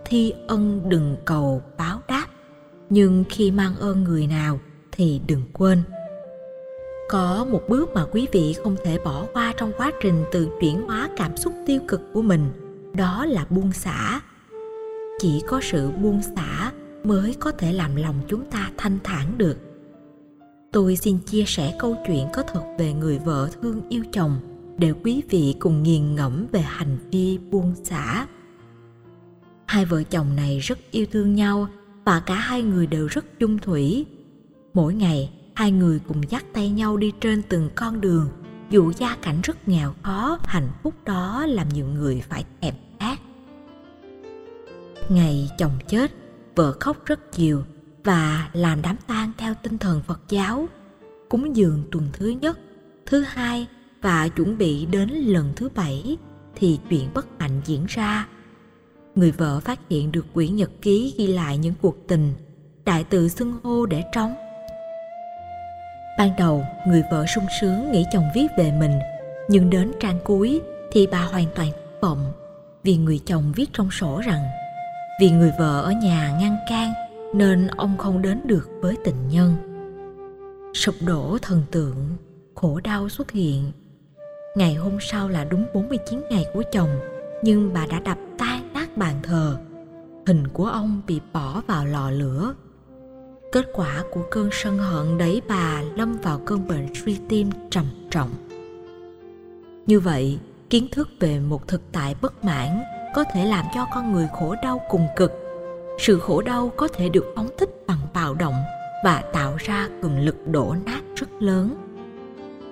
thi 0.05 0.33
ân 0.47 0.89
đừng 0.89 1.15
cầu 1.25 1.61
báo 1.77 1.99
đáp, 2.07 2.25
nhưng 2.89 3.23
khi 3.29 3.51
mang 3.51 3.75
ơn 3.75 4.03
người 4.03 4.27
nào 4.27 4.59
thì 4.91 5.21
đừng 5.27 5.43
quên. 5.53 5.83
Có 7.09 7.45
một 7.51 7.61
bước 7.67 7.93
mà 7.93 8.05
quý 8.11 8.27
vị 8.31 8.55
không 8.63 8.75
thể 8.83 8.97
bỏ 9.05 9.25
qua 9.33 9.53
trong 9.57 9.71
quá 9.77 9.91
trình 10.01 10.23
từ 10.31 10.49
chuyển 10.61 10.81
hóa 10.81 11.09
cảm 11.17 11.37
xúc 11.37 11.53
tiêu 11.65 11.79
cực 11.87 12.01
của 12.13 12.21
mình, 12.21 12.51
đó 12.93 13.25
là 13.25 13.45
buông 13.49 13.71
xả. 13.71 14.21
Chỉ 15.19 15.43
có 15.47 15.59
sự 15.63 15.91
buông 15.91 16.21
xả 16.35 16.71
mới 17.03 17.35
có 17.39 17.51
thể 17.51 17.73
làm 17.73 17.95
lòng 17.95 18.15
chúng 18.27 18.45
ta 18.51 18.71
thanh 18.77 18.99
thản 19.03 19.37
được. 19.37 19.57
Tôi 20.71 20.95
xin 20.95 21.17
chia 21.17 21.43
sẻ 21.47 21.75
câu 21.79 21.97
chuyện 22.07 22.27
có 22.33 22.43
thật 22.43 22.63
về 22.79 22.93
người 22.93 23.19
vợ 23.19 23.49
thương 23.61 23.81
yêu 23.89 24.03
chồng 24.11 24.39
để 24.77 24.93
quý 25.03 25.21
vị 25.29 25.55
cùng 25.59 25.83
nghiền 25.83 26.15
ngẫm 26.15 26.47
về 26.51 26.61
hành 26.61 26.97
vi 27.11 27.37
buông 27.37 27.75
xả. 27.83 28.27
Hai 29.65 29.85
vợ 29.85 30.03
chồng 30.03 30.35
này 30.35 30.59
rất 30.59 30.79
yêu 30.91 31.05
thương 31.11 31.35
nhau 31.35 31.67
và 32.05 32.19
cả 32.19 32.35
hai 32.35 32.61
người 32.61 32.87
đều 32.87 33.07
rất 33.07 33.39
chung 33.39 33.57
thủy. 33.57 34.05
Mỗi 34.73 34.93
ngày, 34.93 35.33
hai 35.53 35.71
người 35.71 35.99
cùng 36.07 36.21
dắt 36.29 36.45
tay 36.53 36.69
nhau 36.69 36.97
đi 36.97 37.11
trên 37.21 37.41
từng 37.49 37.69
con 37.75 38.01
đường, 38.01 38.29
dù 38.69 38.91
gia 38.97 39.15
cảnh 39.15 39.41
rất 39.43 39.67
nghèo 39.67 39.93
khó, 40.01 40.39
hạnh 40.43 40.69
phúc 40.83 40.93
đó 41.05 41.45
làm 41.45 41.69
nhiều 41.69 41.85
người 41.87 42.23
phải 42.29 42.45
thèm 42.61 42.73
khát. 42.99 43.19
Ngày 45.09 45.49
chồng 45.57 45.71
chết 45.87 46.11
vợ 46.61 46.71
khóc 46.79 47.05
rất 47.05 47.19
nhiều 47.39 47.63
và 48.03 48.49
làm 48.53 48.81
đám 48.81 48.95
tang 49.07 49.31
theo 49.37 49.53
tinh 49.63 49.77
thần 49.77 50.01
phật 50.07 50.21
giáo, 50.29 50.67
cúng 51.29 51.55
dường 51.55 51.83
tuần 51.91 52.09
thứ 52.13 52.27
nhất, 52.27 52.59
thứ 53.05 53.21
hai 53.21 53.67
và 54.01 54.27
chuẩn 54.27 54.57
bị 54.57 54.85
đến 54.85 55.09
lần 55.09 55.53
thứ 55.55 55.69
bảy 55.75 56.17
thì 56.55 56.79
chuyện 56.89 57.09
bất 57.13 57.27
hạnh 57.39 57.61
diễn 57.65 57.85
ra. 57.87 58.27
Người 59.15 59.31
vợ 59.31 59.59
phát 59.59 59.79
hiện 59.89 60.11
được 60.11 60.25
quyển 60.33 60.55
nhật 60.55 60.71
ký 60.81 61.13
ghi 61.17 61.27
lại 61.27 61.57
những 61.57 61.73
cuộc 61.81 62.07
tình 62.07 62.33
đại 62.85 63.03
tự 63.03 63.27
xưng 63.27 63.59
hô 63.63 63.85
để 63.85 64.03
trống. 64.13 64.35
Ban 66.17 66.29
đầu, 66.37 66.65
người 66.87 67.03
vợ 67.11 67.25
sung 67.35 67.45
sướng 67.61 67.91
nghĩ 67.91 68.05
chồng 68.13 68.25
viết 68.35 68.47
về 68.57 68.71
mình, 68.79 68.99
nhưng 69.49 69.69
đến 69.69 69.91
trang 69.99 70.19
cuối 70.23 70.61
thì 70.91 71.07
bà 71.07 71.23
hoàn 71.23 71.45
toàn 71.55 71.71
thất 71.71 72.01
vọng 72.01 72.31
vì 72.83 72.97
người 72.97 73.19
chồng 73.25 73.51
viết 73.55 73.69
trong 73.73 73.91
sổ 73.91 74.21
rằng 74.25 74.43
vì 75.21 75.31
người 75.31 75.51
vợ 75.59 75.81
ở 75.81 75.91
nhà 75.91 76.37
ngăn 76.39 76.57
can 76.69 76.93
nên 77.33 77.67
ông 77.67 77.97
không 77.97 78.21
đến 78.21 78.41
được 78.45 78.69
với 78.81 78.97
tình 79.03 79.27
nhân. 79.29 79.55
Sụp 80.73 80.95
đổ 81.05 81.37
thần 81.41 81.63
tượng, 81.71 81.95
khổ 82.55 82.79
đau 82.83 83.09
xuất 83.09 83.31
hiện. 83.31 83.71
Ngày 84.55 84.75
hôm 84.75 84.97
sau 85.01 85.29
là 85.29 85.45
đúng 85.45 85.65
49 85.73 86.21
ngày 86.29 86.45
của 86.53 86.63
chồng, 86.71 86.89
nhưng 87.43 87.73
bà 87.73 87.85
đã 87.85 87.99
đập 87.99 88.17
tan 88.37 88.73
nát 88.73 88.97
bàn 88.97 89.15
thờ. 89.23 89.57
Hình 90.27 90.47
của 90.47 90.65
ông 90.65 91.01
bị 91.07 91.19
bỏ 91.33 91.61
vào 91.67 91.85
lò 91.85 92.11
lửa. 92.11 92.53
Kết 93.51 93.65
quả 93.73 94.03
của 94.11 94.23
cơn 94.31 94.49
sân 94.51 94.77
hận 94.77 95.17
đẩy 95.17 95.41
bà 95.47 95.81
lâm 95.95 96.17
vào 96.17 96.41
cơn 96.45 96.67
bệnh 96.67 96.87
suy 97.05 97.17
tim 97.29 97.49
trầm 97.69 97.85
trọng. 98.11 98.29
Như 99.85 99.99
vậy, 99.99 100.39
kiến 100.69 100.87
thức 100.91 101.09
về 101.19 101.39
một 101.39 101.67
thực 101.67 101.81
tại 101.91 102.15
bất 102.21 102.45
mãn 102.45 102.81
có 103.13 103.23
thể 103.33 103.45
làm 103.45 103.65
cho 103.73 103.85
con 103.93 104.11
người 104.11 104.27
khổ 104.33 104.55
đau 104.63 104.81
cùng 104.89 105.07
cực. 105.15 105.31
Sự 105.99 106.19
khổ 106.19 106.41
đau 106.41 106.71
có 106.77 106.87
thể 106.87 107.09
được 107.09 107.25
phóng 107.35 107.49
thích 107.57 107.69
bằng 107.87 107.99
bạo 108.13 108.33
động 108.33 108.55
và 109.03 109.23
tạo 109.33 109.55
ra 109.59 109.89
cường 110.01 110.19
lực 110.19 110.47
đổ 110.47 110.75
nát 110.85 111.01
rất 111.15 111.29
lớn. 111.39 111.75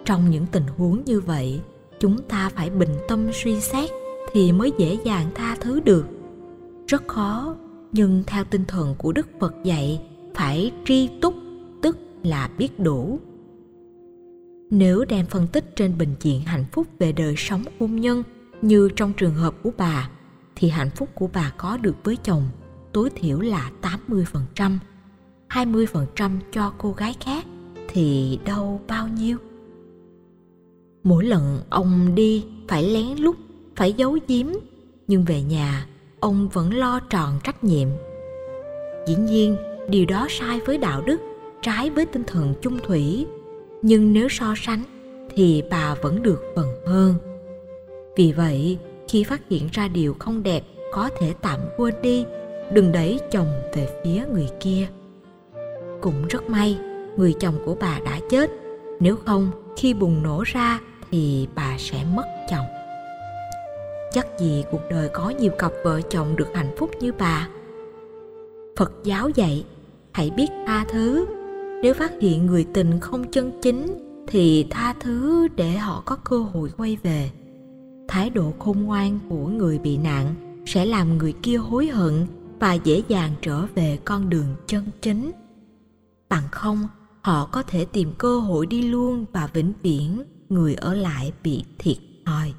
Trong 0.06 0.30
những 0.30 0.46
tình 0.52 0.64
huống 0.78 1.04
như 1.06 1.20
vậy, 1.20 1.62
chúng 2.00 2.18
ta 2.22 2.50
phải 2.56 2.70
bình 2.70 2.96
tâm 3.08 3.30
suy 3.34 3.60
xét 3.62 3.90
thì 4.34 4.52
mới 4.52 4.72
dễ 4.78 4.98
dàng 5.04 5.32
tha 5.36 5.58
thứ 5.62 5.80
được. 5.80 6.06
Rất 6.88 7.08
khó, 7.08 7.56
nhưng 7.92 8.24
theo 8.28 8.44
tinh 8.44 8.66
thần 8.66 8.96
của 8.98 9.12
đức 9.12 9.28
phật 9.40 9.54
dạy, 9.64 10.02
phải 10.36 10.72
tri 10.86 11.10
túc, 11.22 11.34
tức 11.82 11.98
là 12.24 12.50
biết 12.58 12.80
đủ. 12.80 13.20
Nếu 14.70 15.06
đem 15.06 15.26
phân 15.26 15.48
tích 15.48 15.76
trên 15.76 15.98
bình 15.98 16.16
diện 16.20 16.42
hạnh 16.42 16.66
phúc 16.72 16.88
về 17.00 17.12
đời 17.12 17.34
sống 17.38 17.64
hôn 17.80 17.96
nhân 17.96 18.24
như 18.62 18.90
trong 18.96 19.14
trường 19.14 19.34
hợp 19.34 19.54
của 19.64 19.72
bà 19.78 20.10
thì 20.60 20.70
hạnh 20.70 20.90
phúc 20.90 21.10
của 21.16 21.30
bà 21.34 21.52
có 21.58 21.78
được 21.78 21.96
với 22.04 22.18
chồng 22.24 22.44
tối 22.94 23.10
thiểu 23.16 23.40
là 23.40 23.72
80%, 24.08 24.78
20% 25.50 26.40
cho 26.52 26.74
cô 26.78 26.92
gái 26.92 27.16
khác 27.20 27.46
thì 27.88 28.40
đâu 28.46 28.82
bao 28.88 29.08
nhiêu. 29.08 29.38
Mỗi 31.04 31.26
lần 31.26 31.62
ông 31.70 32.16
đi 32.16 32.46
phải 32.68 32.84
lén 32.84 33.18
lút, 33.18 33.36
phải 33.76 33.94
giấu 33.94 34.18
giếm, 34.28 34.48
nhưng 35.08 35.26
về 35.26 35.42
nhà 35.42 35.88
ông 36.20 36.50
vẫn 36.50 36.74
lo 36.74 37.00
tròn 37.00 37.40
trách 37.44 37.64
nhiệm. 37.64 37.88
Dĩ 39.08 39.16
nhiên, 39.16 39.58
điều 39.90 40.06
đó 40.06 40.28
sai 40.30 40.60
với 40.66 40.78
đạo 40.78 41.02
đức, 41.02 41.18
trái 41.62 41.90
với 41.90 42.06
tinh 42.06 42.24
thần 42.28 42.54
chung 42.62 42.80
thủy, 42.84 43.26
nhưng 43.82 44.14
nếu 44.14 44.30
so 44.30 44.54
sánh 44.58 44.84
thì 45.36 45.64
bà 45.70 45.96
vẫn 46.02 46.24
được 46.24 46.42
phần 46.56 46.68
hơn. 46.88 47.16
Vì 48.16 48.32
vậy, 48.32 48.78
khi 49.10 49.24
phát 49.24 49.42
hiện 49.50 49.70
ra 49.72 49.88
điều 49.88 50.16
không 50.20 50.44
đẹp, 50.44 50.64
có 50.92 51.10
thể 51.20 51.34
tạm 51.42 51.60
quên 51.78 51.94
đi. 52.02 52.26
Đừng 52.74 52.92
đẩy 52.92 53.20
chồng 53.32 53.48
về 53.74 53.90
phía 54.04 54.26
người 54.34 54.50
kia. 54.60 54.88
Cũng 56.02 56.28
rất 56.28 56.50
may, 56.50 56.78
người 57.18 57.34
chồng 57.40 57.56
của 57.66 57.76
bà 57.80 58.00
đã 58.06 58.20
chết. 58.30 58.52
Nếu 59.00 59.16
không, 59.26 59.52
khi 59.78 59.94
bùng 59.94 60.24
nổ 60.24 60.44
ra 60.46 60.80
thì 61.12 61.48
bà 61.56 61.76
sẽ 61.78 62.04
mất 62.16 62.26
chồng. 62.50 62.66
Chắc 64.12 64.28
gì 64.40 64.64
cuộc 64.72 64.82
đời 64.90 65.10
có 65.14 65.30
nhiều 65.30 65.52
cặp 65.52 65.72
vợ 65.84 66.02
chồng 66.02 66.36
được 66.36 66.48
hạnh 66.54 66.76
phúc 66.78 66.92
như 67.00 67.12
bà? 67.20 67.48
Phật 68.78 68.92
giáo 69.04 69.30
dạy, 69.30 69.66
hãy 70.12 70.30
biết 70.30 70.48
tha 70.68 70.86
thứ. 70.90 71.26
Nếu 71.84 71.94
phát 71.94 72.12
hiện 72.22 72.46
người 72.46 72.66
tình 72.74 73.00
không 73.00 73.32
chân 73.32 73.52
chính, 73.62 73.88
thì 74.28 74.68
tha 74.70 74.94
thứ 75.00 75.48
để 75.56 75.70
họ 75.72 76.04
có 76.06 76.16
cơ 76.16 76.38
hội 76.38 76.70
quay 76.78 76.98
về 77.04 77.30
thái 78.10 78.30
độ 78.30 78.54
khôn 78.60 78.84
ngoan 78.84 79.20
của 79.30 79.48
người 79.48 79.80
bị 79.80 79.98
nạn 79.98 80.36
sẽ 80.66 80.86
làm 80.86 81.18
người 81.18 81.34
kia 81.42 81.58
hối 81.58 81.88
hận 81.88 82.28
và 82.60 82.74
dễ 82.74 83.04
dàng 83.08 83.32
trở 83.42 83.66
về 83.76 84.00
con 84.06 84.30
đường 84.30 84.56
chân 84.68 84.86
chính. 85.02 85.32
Bằng 86.30 86.44
không, 86.52 86.88
họ 87.22 87.46
có 87.46 87.64
thể 87.64 87.86
tìm 87.86 88.14
cơ 88.18 88.40
hội 88.40 88.66
đi 88.66 88.82
luôn 88.82 89.26
và 89.34 89.50
vĩnh 89.54 89.74
viễn 89.84 90.24
người 90.50 90.76
ở 90.76 90.94
lại 90.94 91.34
bị 91.44 91.64
thiệt 91.80 91.98
thòi. 92.26 92.54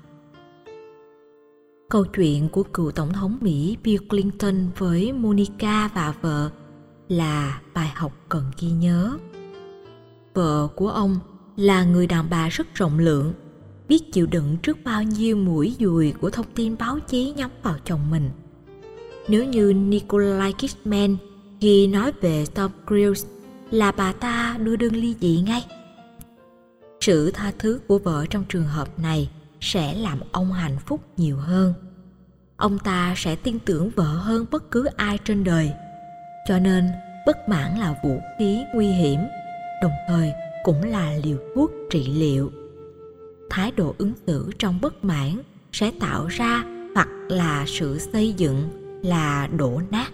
Câu 1.90 2.04
chuyện 2.04 2.48
của 2.48 2.62
cựu 2.62 2.90
tổng 2.90 3.12
thống 3.12 3.38
mỹ 3.40 3.76
bill 3.84 4.08
clinton 4.08 4.68
với 4.78 5.12
monica 5.12 5.90
và 5.94 6.14
vợ 6.20 6.50
là 7.08 7.60
bài 7.74 7.92
học 7.94 8.12
cần 8.28 8.44
ghi 8.58 8.70
nhớ. 8.70 9.18
Vợ 10.34 10.68
của 10.76 10.88
ông 10.88 11.18
là 11.56 11.84
người 11.84 12.06
đàn 12.06 12.30
bà 12.30 12.48
rất 12.48 12.74
rộng 12.74 12.98
lượng 12.98 13.32
biết 13.90 14.12
chịu 14.12 14.26
đựng 14.26 14.56
trước 14.62 14.78
bao 14.84 15.02
nhiêu 15.02 15.36
mũi 15.36 15.76
dùi 15.80 16.12
của 16.12 16.30
thông 16.30 16.46
tin 16.54 16.76
báo 16.78 16.98
chí 17.00 17.32
nhắm 17.36 17.50
vào 17.62 17.76
chồng 17.84 18.10
mình. 18.10 18.30
Nếu 19.28 19.44
như 19.44 19.72
Nikolai 19.72 20.52
Kidman 20.52 21.16
khi 21.60 21.86
nói 21.86 22.12
về 22.20 22.44
Tom 22.54 22.70
Cruise 22.86 23.28
là 23.70 23.92
bà 23.92 24.12
ta 24.12 24.56
đưa 24.60 24.76
đơn 24.76 24.96
ly 24.96 25.14
dị 25.20 25.42
ngay. 25.46 25.66
Sự 27.00 27.30
tha 27.30 27.52
thứ 27.58 27.80
của 27.86 27.98
vợ 27.98 28.26
trong 28.30 28.44
trường 28.48 28.64
hợp 28.64 28.98
này 28.98 29.30
sẽ 29.60 29.94
làm 29.94 30.20
ông 30.32 30.52
hạnh 30.52 30.76
phúc 30.86 31.00
nhiều 31.16 31.36
hơn. 31.36 31.74
Ông 32.56 32.78
ta 32.78 33.14
sẽ 33.16 33.36
tin 33.36 33.58
tưởng 33.58 33.90
vợ 33.96 34.04
hơn 34.04 34.46
bất 34.50 34.70
cứ 34.70 34.84
ai 34.96 35.18
trên 35.24 35.44
đời. 35.44 35.72
Cho 36.48 36.58
nên 36.58 36.88
bất 37.26 37.48
mãn 37.48 37.78
là 37.78 38.00
vũ 38.04 38.20
khí 38.38 38.58
nguy 38.74 38.86
hiểm, 38.86 39.20
đồng 39.82 39.92
thời 40.08 40.32
cũng 40.64 40.82
là 40.82 41.12
liều 41.24 41.38
thuốc 41.54 41.70
trị 41.90 42.06
liệu 42.06 42.50
thái 43.50 43.72
độ 43.76 43.94
ứng 43.98 44.12
xử 44.26 44.50
trong 44.58 44.80
bất 44.80 45.04
mãn 45.04 45.38
sẽ 45.72 45.92
tạo 46.00 46.26
ra 46.26 46.64
hoặc 46.94 47.08
là 47.28 47.64
sự 47.66 47.98
xây 47.98 48.32
dựng 48.32 48.68
là 49.02 49.46
đổ 49.46 49.80
nát. 49.90 50.12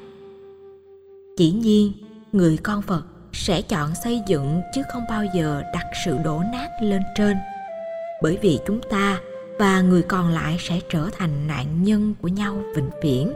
Chỉ 1.36 1.50
nhiên, 1.50 1.92
người 2.32 2.56
con 2.56 2.82
phật 2.82 3.04
sẽ 3.32 3.62
chọn 3.62 3.90
xây 4.04 4.22
dựng 4.28 4.60
chứ 4.74 4.82
không 4.92 5.02
bao 5.08 5.24
giờ 5.34 5.62
đặt 5.74 5.86
sự 6.04 6.18
đổ 6.24 6.42
nát 6.52 6.68
lên 6.82 7.02
trên. 7.16 7.36
Bởi 8.22 8.38
vì 8.42 8.58
chúng 8.66 8.80
ta 8.90 9.20
và 9.58 9.80
người 9.80 10.02
còn 10.02 10.28
lại 10.28 10.56
sẽ 10.60 10.80
trở 10.88 11.08
thành 11.18 11.46
nạn 11.46 11.82
nhân 11.82 12.14
của 12.22 12.28
nhau 12.28 12.62
vĩnh 12.76 12.90
viễn. 13.02 13.32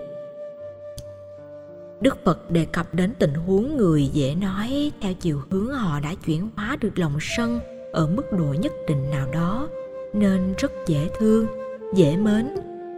Đức 2.01 2.19
phật 2.25 2.51
đề 2.51 2.65
cập 2.65 2.95
đến 2.95 3.13
tình 3.19 3.35
huống 3.35 3.77
người 3.77 4.07
dễ 4.07 4.35
nói 4.35 4.93
theo 5.01 5.13
chiều 5.15 5.43
hướng 5.51 5.73
họ 5.73 6.01
đã 6.01 6.15
chuyển 6.27 6.49
hóa 6.57 6.77
được 6.81 6.99
lòng 6.99 7.19
sân 7.21 7.61
ở 7.93 8.07
mức 8.07 8.33
độ 8.33 8.55
nhất 8.61 8.73
định 8.89 9.11
nào 9.11 9.29
đó 9.33 9.69
nên 10.13 10.55
rất 10.59 10.73
dễ 10.87 11.09
thương, 11.19 11.47
dễ 11.95 12.17
mến, 12.17 12.49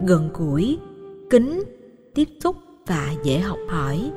gần 0.05 0.29
gũi, 0.33 0.77
kính, 1.29 1.63
tiếp 2.13 2.27
xúc 2.43 2.55
và 2.87 3.13
dễ 3.23 3.39
học 3.39 3.59
hỏi. 3.69 4.11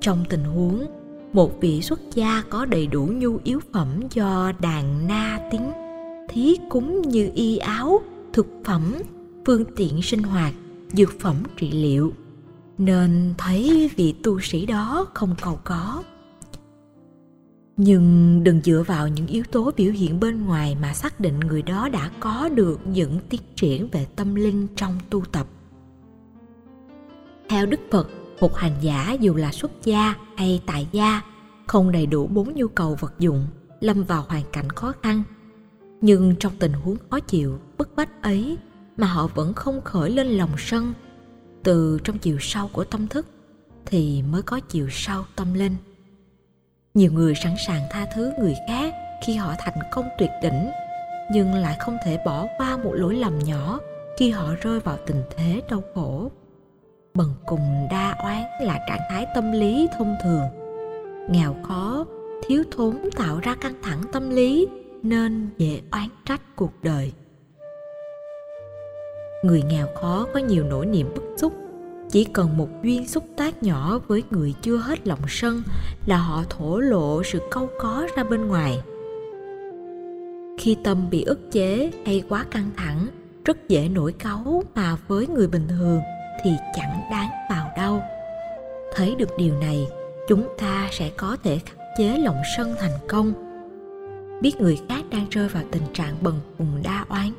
Trong 0.00 0.24
tình 0.28 0.44
huống 0.44 0.86
một 1.32 1.60
vị 1.60 1.82
xuất 1.82 2.00
gia 2.14 2.42
có 2.50 2.64
đầy 2.64 2.86
đủ 2.86 3.08
nhu 3.12 3.38
yếu 3.44 3.60
phẩm 3.72 3.88
do 4.10 4.52
đàn 4.60 5.08
na 5.08 5.48
tiếng 5.50 5.72
thí 6.28 6.56
cúng 6.68 7.02
như 7.02 7.30
y 7.34 7.56
áo, 7.56 8.00
thực 8.32 8.46
phẩm, 8.64 8.94
phương 9.46 9.64
tiện 9.76 10.02
sinh 10.02 10.22
hoạt, 10.22 10.54
dược 10.92 11.20
phẩm 11.20 11.36
trị 11.56 11.70
liệu, 11.70 12.12
nên 12.78 13.34
thấy 13.38 13.90
vị 13.96 14.14
tu 14.22 14.40
sĩ 14.40 14.66
đó 14.66 15.06
không 15.14 15.34
cầu 15.42 15.60
có 15.64 16.02
nhưng 17.76 18.40
đừng 18.44 18.60
dựa 18.64 18.82
vào 18.86 19.08
những 19.08 19.26
yếu 19.26 19.44
tố 19.52 19.70
biểu 19.76 19.92
hiện 19.92 20.20
bên 20.20 20.46
ngoài 20.46 20.76
mà 20.82 20.94
xác 20.94 21.20
định 21.20 21.40
người 21.40 21.62
đó 21.62 21.88
đã 21.88 22.10
có 22.20 22.48
được 22.48 22.80
những 22.86 23.18
tiến 23.28 23.40
triển 23.56 23.88
về 23.92 24.06
tâm 24.16 24.34
linh 24.34 24.66
trong 24.76 24.98
tu 25.10 25.24
tập. 25.24 25.46
Theo 27.48 27.66
đức 27.66 27.80
phật, 27.90 28.08
một 28.40 28.56
hành 28.56 28.74
giả 28.80 29.16
dù 29.20 29.34
là 29.34 29.52
xuất 29.52 29.70
gia 29.84 30.14
hay 30.36 30.62
tại 30.66 30.88
gia, 30.92 31.20
không 31.66 31.92
đầy 31.92 32.06
đủ 32.06 32.26
bốn 32.26 32.54
nhu 32.54 32.68
cầu 32.68 32.96
vật 33.00 33.14
dụng, 33.18 33.46
lâm 33.80 34.02
vào 34.02 34.24
hoàn 34.28 34.42
cảnh 34.52 34.70
khó 34.70 34.92
khăn. 35.02 35.22
Nhưng 36.00 36.34
trong 36.38 36.52
tình 36.58 36.72
huống 36.72 36.96
khó 37.10 37.20
chịu, 37.20 37.58
bức 37.78 37.96
bách 37.96 38.22
ấy 38.22 38.58
mà 38.96 39.06
họ 39.06 39.26
vẫn 39.26 39.54
không 39.54 39.80
khởi 39.84 40.10
lên 40.10 40.26
lòng 40.26 40.50
sân, 40.58 40.94
từ 41.62 41.98
trong 42.04 42.18
chiều 42.18 42.36
sâu 42.40 42.70
của 42.72 42.84
tâm 42.84 43.08
thức 43.08 43.26
thì 43.86 44.22
mới 44.22 44.42
có 44.42 44.60
chiều 44.60 44.88
sâu 44.90 45.24
tâm 45.36 45.54
linh 45.54 45.76
nhiều 46.94 47.12
người 47.12 47.34
sẵn 47.34 47.52
sàng 47.56 47.82
tha 47.90 48.06
thứ 48.14 48.32
người 48.38 48.56
khác 48.68 48.94
khi 49.26 49.34
họ 49.36 49.54
thành 49.58 49.78
công 49.90 50.08
tuyệt 50.18 50.30
đỉnh, 50.42 50.70
nhưng 51.30 51.54
lại 51.54 51.76
không 51.78 51.96
thể 52.04 52.18
bỏ 52.24 52.46
qua 52.58 52.76
một 52.76 52.92
lỗi 52.94 53.14
lầm 53.14 53.38
nhỏ 53.38 53.80
khi 54.18 54.30
họ 54.30 54.54
rơi 54.60 54.80
vào 54.80 54.96
tình 55.06 55.22
thế 55.36 55.60
đau 55.70 55.82
khổ. 55.94 56.30
Bần 57.14 57.28
cùng 57.46 57.88
đa 57.90 58.14
oán 58.22 58.42
là 58.60 58.78
trạng 58.88 59.00
thái 59.10 59.26
tâm 59.34 59.52
lý 59.52 59.88
thông 59.98 60.16
thường. 60.22 60.44
Nghèo 61.30 61.56
khó, 61.62 62.04
thiếu 62.46 62.62
thốn 62.76 62.96
tạo 63.16 63.40
ra 63.42 63.54
căng 63.60 63.82
thẳng 63.82 64.02
tâm 64.12 64.30
lý 64.30 64.68
nên 65.02 65.50
dễ 65.58 65.80
oán 65.92 66.08
trách 66.24 66.56
cuộc 66.56 66.72
đời. 66.82 67.12
Người 69.42 69.62
nghèo 69.62 69.86
khó 69.94 70.26
có 70.34 70.40
nhiều 70.40 70.64
nỗi 70.64 70.86
niềm 70.86 71.14
bức 71.14 71.34
xúc 71.36 71.52
chỉ 72.14 72.24
cần 72.24 72.56
một 72.56 72.68
duyên 72.82 73.08
xúc 73.08 73.24
tác 73.36 73.62
nhỏ 73.62 73.98
với 74.08 74.22
người 74.30 74.54
chưa 74.62 74.76
hết 74.76 75.06
lòng 75.06 75.18
sân 75.28 75.62
là 76.06 76.16
họ 76.16 76.42
thổ 76.50 76.78
lộ 76.78 77.22
sự 77.22 77.40
câu 77.50 77.68
có 77.78 78.06
ra 78.16 78.24
bên 78.24 78.48
ngoài. 78.48 78.82
Khi 80.58 80.76
tâm 80.84 81.10
bị 81.10 81.22
ức 81.22 81.52
chế 81.52 81.90
hay 82.06 82.22
quá 82.28 82.44
căng 82.50 82.70
thẳng, 82.76 83.06
rất 83.44 83.68
dễ 83.68 83.88
nổi 83.88 84.12
cáu 84.12 84.62
mà 84.74 84.96
với 85.08 85.26
người 85.26 85.48
bình 85.48 85.68
thường 85.68 86.00
thì 86.44 86.50
chẳng 86.76 87.00
đáng 87.10 87.30
vào 87.50 87.70
đâu. 87.76 88.02
Thấy 88.94 89.14
được 89.14 89.30
điều 89.38 89.58
này, 89.58 89.88
chúng 90.28 90.48
ta 90.58 90.88
sẽ 90.92 91.10
có 91.16 91.36
thể 91.42 91.58
khắc 91.58 91.76
chế 91.98 92.18
lòng 92.18 92.42
sân 92.56 92.74
thành 92.80 92.98
công. 93.08 93.32
Biết 94.40 94.60
người 94.60 94.78
khác 94.88 95.04
đang 95.10 95.26
rơi 95.30 95.48
vào 95.48 95.62
tình 95.70 95.92
trạng 95.92 96.14
bần 96.20 96.34
cùng 96.58 96.82
đa 96.84 97.04
oán, 97.08 97.30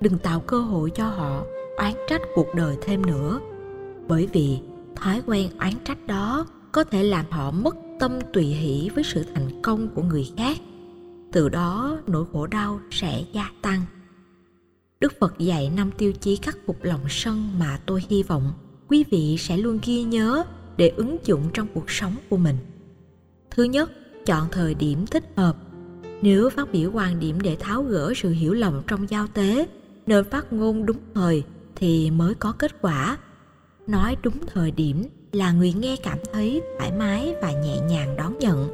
đừng 0.00 0.18
tạo 0.18 0.40
cơ 0.40 0.58
hội 0.60 0.90
cho 0.90 1.08
họ 1.08 1.44
oán 1.76 1.92
trách 2.08 2.22
cuộc 2.34 2.54
đời 2.54 2.76
thêm 2.82 3.06
nữa 3.06 3.40
bởi 4.08 4.28
vì 4.32 4.58
thói 4.96 5.22
quen 5.26 5.50
oán 5.58 5.72
trách 5.84 6.06
đó 6.06 6.46
có 6.72 6.84
thể 6.84 7.02
làm 7.02 7.24
họ 7.30 7.50
mất 7.50 7.76
tâm 8.00 8.18
tùy 8.32 8.44
hỷ 8.44 8.90
với 8.94 9.04
sự 9.04 9.24
thành 9.34 9.62
công 9.62 9.88
của 9.94 10.02
người 10.02 10.30
khác. 10.36 10.58
Từ 11.32 11.48
đó, 11.48 11.98
nỗi 12.06 12.24
khổ 12.32 12.46
đau 12.46 12.80
sẽ 12.90 13.24
gia 13.32 13.50
tăng. 13.62 13.82
Đức 15.00 15.14
phật 15.20 15.38
dạy 15.38 15.70
năm 15.76 15.90
tiêu 15.98 16.12
chí 16.12 16.36
khắc 16.36 16.58
phục 16.66 16.84
lòng 16.84 17.00
sân 17.08 17.58
mà 17.58 17.80
tôi 17.86 18.02
hy 18.08 18.22
vọng 18.22 18.52
quý 18.88 19.04
vị 19.10 19.36
sẽ 19.38 19.56
luôn 19.56 19.78
ghi 19.84 20.02
nhớ 20.02 20.44
để 20.76 20.88
ứng 20.88 21.16
dụng 21.24 21.42
trong 21.54 21.66
cuộc 21.74 21.90
sống 21.90 22.16
của 22.30 22.36
mình. 22.36 22.56
Thứ 23.50 23.62
nhất, 23.62 23.90
chọn 24.26 24.48
thời 24.52 24.74
điểm 24.74 25.06
thích 25.06 25.24
hợp. 25.36 25.56
Nếu 26.22 26.50
phát 26.50 26.72
biểu 26.72 26.90
quan 26.92 27.20
điểm 27.20 27.40
để 27.40 27.56
tháo 27.60 27.82
gỡ 27.82 28.12
sự 28.16 28.30
hiểu 28.30 28.52
lầm 28.54 28.82
trong 28.86 29.10
giao 29.10 29.26
tế, 29.26 29.68
nên 30.06 30.24
phát 30.30 30.52
ngôn 30.52 30.86
đúng 30.86 30.96
thời 31.14 31.44
thì 31.76 32.10
mới 32.10 32.34
có 32.34 32.52
kết 32.52 32.80
quả 32.80 33.18
nói 33.88 34.16
đúng 34.22 34.38
thời 34.46 34.70
điểm 34.70 35.04
là 35.32 35.52
người 35.52 35.72
nghe 35.72 35.96
cảm 36.02 36.18
thấy 36.32 36.62
thoải 36.78 36.92
mái 36.92 37.34
và 37.42 37.52
nhẹ 37.52 37.80
nhàng 37.80 38.16
đón 38.16 38.38
nhận. 38.38 38.68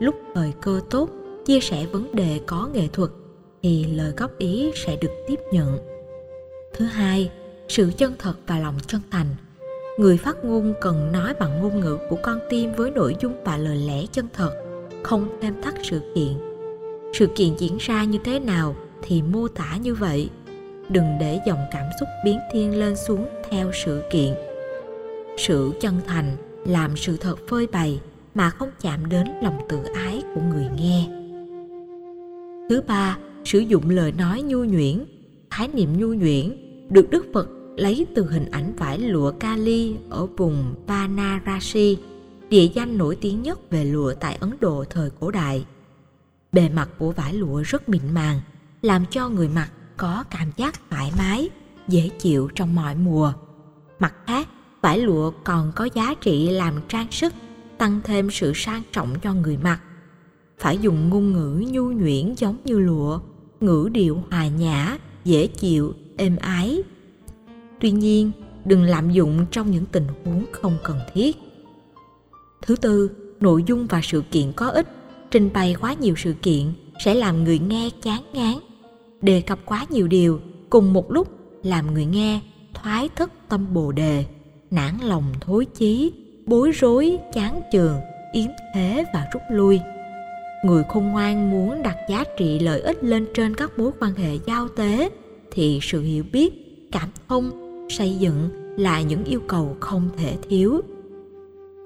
Lúc 0.00 0.14
thời 0.34 0.52
cơ 0.62 0.80
tốt, 0.90 1.10
chia 1.46 1.60
sẻ 1.60 1.86
vấn 1.92 2.14
đề 2.16 2.40
có 2.46 2.68
nghệ 2.72 2.88
thuật 2.92 3.10
thì 3.62 3.84
lời 3.84 4.12
góp 4.16 4.38
ý 4.38 4.72
sẽ 4.74 4.96
được 4.96 5.10
tiếp 5.26 5.40
nhận. 5.52 5.78
Thứ 6.76 6.84
hai, 6.84 7.30
sự 7.68 7.90
chân 7.96 8.12
thật 8.18 8.34
và 8.46 8.58
lòng 8.58 8.74
chân 8.86 9.00
thành. 9.10 9.26
Người 9.98 10.16
phát 10.16 10.44
ngôn 10.44 10.74
cần 10.80 11.12
nói 11.12 11.34
bằng 11.40 11.62
ngôn 11.62 11.80
ngữ 11.80 11.98
của 12.10 12.16
con 12.22 12.38
tim 12.50 12.72
với 12.72 12.90
nội 12.90 13.16
dung 13.20 13.32
và 13.44 13.56
lời 13.56 13.76
lẽ 13.76 14.06
chân 14.12 14.26
thật, 14.32 14.54
không 15.02 15.28
thêm 15.40 15.62
thắt 15.62 15.74
sự 15.82 16.00
kiện. 16.14 16.32
Sự 17.12 17.26
kiện 17.36 17.56
diễn 17.58 17.76
ra 17.80 18.04
như 18.04 18.18
thế 18.24 18.40
nào 18.40 18.76
thì 19.02 19.22
mô 19.22 19.48
tả 19.48 19.76
như 19.76 19.94
vậy 19.94 20.30
đừng 20.88 21.16
để 21.20 21.40
dòng 21.46 21.60
cảm 21.70 21.84
xúc 22.00 22.08
biến 22.24 22.38
thiên 22.52 22.78
lên 22.78 22.96
xuống 22.96 23.26
theo 23.50 23.70
sự 23.84 24.02
kiện. 24.10 24.34
Sự 25.36 25.72
chân 25.80 26.00
thành 26.06 26.36
làm 26.66 26.96
sự 26.96 27.16
thật 27.16 27.36
phơi 27.48 27.66
bày 27.66 28.00
mà 28.34 28.50
không 28.50 28.70
chạm 28.80 29.08
đến 29.08 29.26
lòng 29.42 29.58
tự 29.68 29.78
ái 29.94 30.22
của 30.34 30.40
người 30.40 30.66
nghe. 30.76 31.08
Thứ 32.68 32.82
ba 32.86 33.18
sử 33.44 33.58
dụng 33.58 33.90
lời 33.90 34.12
nói 34.12 34.42
nhu 34.42 34.64
nhuyễn. 34.64 35.04
Khái 35.50 35.68
niệm 35.68 35.98
nhu 35.98 36.14
nhuyễn 36.14 36.56
được 36.90 37.10
đức 37.10 37.26
phật 37.34 37.48
lấy 37.76 38.06
từ 38.14 38.30
hình 38.30 38.50
ảnh 38.50 38.72
vải 38.76 38.98
lụa 38.98 39.32
Kali 39.32 39.96
ở 40.10 40.26
vùng 40.26 40.74
Banarasi, 40.86 41.98
địa 42.48 42.68
danh 42.74 42.98
nổi 42.98 43.16
tiếng 43.20 43.42
nhất 43.42 43.70
về 43.70 43.84
lụa 43.84 44.14
tại 44.20 44.36
Ấn 44.40 44.50
Độ 44.60 44.84
thời 44.90 45.10
cổ 45.20 45.30
đại. 45.30 45.64
Bề 46.52 46.68
mặt 46.68 46.88
của 46.98 47.10
vải 47.10 47.34
lụa 47.34 47.62
rất 47.62 47.88
mịn 47.88 48.02
màng, 48.14 48.40
làm 48.82 49.04
cho 49.10 49.28
người 49.28 49.48
mặc 49.48 49.70
có 49.96 50.24
cảm 50.30 50.50
giác 50.56 50.80
thoải 50.90 51.12
mái, 51.18 51.48
dễ 51.88 52.08
chịu 52.18 52.48
trong 52.54 52.74
mọi 52.74 52.94
mùa. 52.94 53.32
Mặt 53.98 54.14
khác, 54.26 54.48
vải 54.80 54.98
lụa 54.98 55.32
còn 55.44 55.72
có 55.76 55.88
giá 55.94 56.14
trị 56.20 56.48
làm 56.48 56.74
trang 56.88 57.10
sức, 57.10 57.34
tăng 57.78 58.00
thêm 58.04 58.30
sự 58.30 58.52
sang 58.54 58.82
trọng 58.92 59.14
cho 59.22 59.34
người 59.34 59.56
mặc. 59.56 59.80
Phải 60.58 60.78
dùng 60.78 61.08
ngôn 61.08 61.32
ngữ 61.32 61.64
nhu 61.70 61.84
nhuyễn 61.84 62.34
giống 62.34 62.56
như 62.64 62.78
lụa, 62.78 63.20
ngữ 63.60 63.88
điệu 63.92 64.22
hòa 64.30 64.48
nhã, 64.48 64.98
dễ 65.24 65.46
chịu, 65.46 65.94
êm 66.16 66.36
ái. 66.36 66.82
Tuy 67.80 67.90
nhiên, 67.90 68.32
đừng 68.64 68.82
lạm 68.82 69.10
dụng 69.10 69.46
trong 69.50 69.70
những 69.70 69.84
tình 69.86 70.06
huống 70.24 70.44
không 70.52 70.76
cần 70.84 70.98
thiết. 71.14 71.36
Thứ 72.62 72.76
tư, 72.76 73.10
nội 73.40 73.64
dung 73.66 73.86
và 73.86 74.00
sự 74.02 74.22
kiện 74.30 74.52
có 74.52 74.68
ích, 74.68 74.88
trình 75.30 75.50
bày 75.52 75.76
quá 75.80 75.94
nhiều 75.94 76.14
sự 76.16 76.34
kiện 76.42 76.72
sẽ 77.04 77.14
làm 77.14 77.44
người 77.44 77.58
nghe 77.58 77.90
chán 78.02 78.22
ngán. 78.32 78.54
Đề 79.24 79.40
cập 79.40 79.58
quá 79.64 79.86
nhiều 79.90 80.08
điều, 80.08 80.40
cùng 80.70 80.92
một 80.92 81.12
lúc 81.12 81.28
làm 81.62 81.94
người 81.94 82.04
nghe 82.04 82.40
thoái 82.74 83.08
thức 83.16 83.30
tâm 83.48 83.74
bồ 83.74 83.92
đề, 83.92 84.24
nản 84.70 84.94
lòng 85.02 85.24
thối 85.40 85.64
chí, 85.64 86.12
bối 86.46 86.70
rối, 86.70 87.18
chán 87.32 87.60
chường, 87.72 87.96
yếm 88.32 88.50
thế 88.74 89.04
và 89.14 89.26
rút 89.32 89.42
lui. 89.50 89.80
Người 90.64 90.82
khôn 90.88 91.04
ngoan 91.08 91.50
muốn 91.50 91.82
đặt 91.82 91.96
giá 92.10 92.24
trị 92.38 92.58
lợi 92.58 92.80
ích 92.80 93.04
lên 93.04 93.26
trên 93.34 93.54
các 93.54 93.78
mối 93.78 93.90
quan 94.00 94.14
hệ 94.14 94.38
giao 94.46 94.68
tế 94.68 95.10
thì 95.52 95.78
sự 95.82 96.00
hiểu 96.00 96.24
biết, 96.32 96.52
cảm 96.92 97.08
thông, 97.28 97.50
xây 97.90 98.16
dựng 98.16 98.48
là 98.76 99.00
những 99.02 99.24
yêu 99.24 99.40
cầu 99.48 99.76
không 99.80 100.10
thể 100.16 100.36
thiếu. 100.48 100.80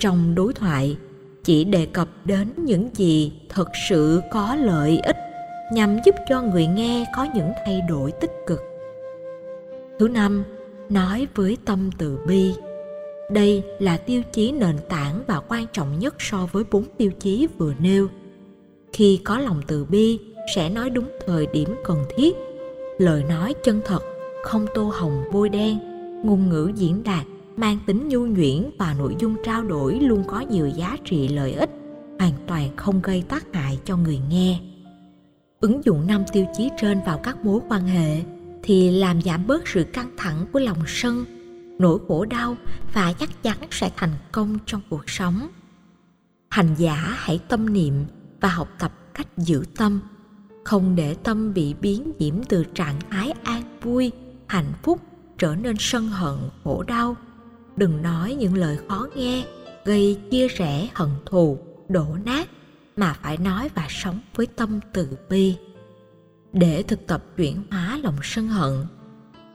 Trong 0.00 0.34
đối 0.34 0.54
thoại, 0.54 0.96
chỉ 1.44 1.64
đề 1.64 1.86
cập 1.86 2.08
đến 2.24 2.48
những 2.56 2.88
gì 2.94 3.32
thật 3.48 3.68
sự 3.88 4.20
có 4.30 4.54
lợi 4.54 5.00
ích 5.04 5.16
nhằm 5.72 5.98
giúp 6.04 6.14
cho 6.28 6.42
người 6.42 6.66
nghe 6.66 7.04
có 7.16 7.26
những 7.34 7.52
thay 7.66 7.80
đổi 7.88 8.12
tích 8.12 8.32
cực. 8.46 8.60
Thứ 9.98 10.08
năm, 10.08 10.44
nói 10.88 11.26
với 11.34 11.56
tâm 11.64 11.90
từ 11.98 12.18
bi. 12.26 12.54
Đây 13.30 13.62
là 13.78 13.96
tiêu 13.96 14.22
chí 14.32 14.52
nền 14.52 14.76
tảng 14.88 15.22
và 15.26 15.40
quan 15.48 15.66
trọng 15.72 15.98
nhất 15.98 16.14
so 16.18 16.48
với 16.52 16.64
bốn 16.70 16.84
tiêu 16.96 17.10
chí 17.20 17.46
vừa 17.58 17.74
nêu. 17.78 18.08
Khi 18.92 19.20
có 19.24 19.38
lòng 19.38 19.60
từ 19.66 19.84
bi, 19.84 20.18
sẽ 20.54 20.68
nói 20.68 20.90
đúng 20.90 21.08
thời 21.26 21.46
điểm 21.46 21.74
cần 21.84 21.98
thiết. 22.16 22.36
Lời 22.98 23.24
nói 23.28 23.54
chân 23.64 23.80
thật, 23.84 24.02
không 24.42 24.66
tô 24.74 24.92
hồng 24.94 25.24
bôi 25.32 25.48
đen, 25.48 25.78
ngôn 26.24 26.48
ngữ 26.48 26.72
diễn 26.74 27.02
đạt, 27.04 27.26
mang 27.56 27.78
tính 27.86 28.08
nhu 28.08 28.26
nhuyễn 28.26 28.70
và 28.78 28.94
nội 28.98 29.16
dung 29.18 29.36
trao 29.44 29.62
đổi 29.62 29.94
luôn 29.94 30.24
có 30.26 30.40
nhiều 30.40 30.68
giá 30.68 30.96
trị 31.04 31.28
lợi 31.28 31.52
ích, 31.52 31.70
hoàn 32.18 32.32
toàn 32.46 32.76
không 32.76 33.00
gây 33.02 33.24
tác 33.28 33.46
hại 33.52 33.78
cho 33.84 33.96
người 33.96 34.18
nghe 34.30 34.60
ứng 35.60 35.84
dụng 35.84 36.06
năm 36.06 36.24
tiêu 36.32 36.46
chí 36.56 36.70
trên 36.80 37.00
vào 37.06 37.18
các 37.18 37.44
mối 37.44 37.60
quan 37.68 37.86
hệ 37.86 38.22
thì 38.62 38.90
làm 38.90 39.22
giảm 39.22 39.46
bớt 39.46 39.68
sự 39.68 39.84
căng 39.84 40.10
thẳng 40.16 40.46
của 40.52 40.58
lòng 40.58 40.78
sân, 40.86 41.24
nỗi 41.78 41.98
khổ 42.08 42.24
đau 42.24 42.56
và 42.92 43.12
chắc 43.12 43.42
chắn 43.42 43.56
sẽ 43.70 43.90
thành 43.96 44.14
công 44.32 44.58
trong 44.66 44.80
cuộc 44.90 45.10
sống. 45.10 45.48
Hành 46.50 46.74
giả 46.78 46.96
hãy 47.16 47.40
tâm 47.48 47.72
niệm 47.72 48.04
và 48.40 48.48
học 48.48 48.68
tập 48.78 48.92
cách 49.14 49.26
giữ 49.36 49.64
tâm, 49.76 50.00
không 50.64 50.96
để 50.96 51.14
tâm 51.14 51.54
bị 51.54 51.74
biến 51.74 52.12
nhiễm 52.18 52.34
từ 52.48 52.64
trạng 52.74 53.00
thái 53.10 53.32
an 53.42 53.62
vui, 53.82 54.12
hạnh 54.46 54.72
phúc 54.82 55.00
trở 55.38 55.54
nên 55.54 55.76
sân 55.78 56.08
hận, 56.08 56.36
khổ 56.64 56.82
đau. 56.82 57.16
Đừng 57.76 58.02
nói 58.02 58.34
những 58.34 58.54
lời 58.54 58.78
khó 58.88 59.06
nghe, 59.16 59.44
gây 59.84 60.20
chia 60.30 60.48
rẽ, 60.48 60.88
hận 60.94 61.10
thù, 61.26 61.58
đổ 61.88 62.06
nát 62.24 62.48
mà 62.98 63.14
phải 63.22 63.36
nói 63.36 63.70
và 63.74 63.86
sống 63.88 64.20
với 64.34 64.46
tâm 64.46 64.80
từ 64.92 65.08
bi. 65.28 65.56
Để 66.52 66.82
thực 66.82 67.06
tập 67.06 67.22
chuyển 67.36 67.62
hóa 67.70 67.98
lòng 68.02 68.16
sân 68.22 68.48
hận, 68.48 68.86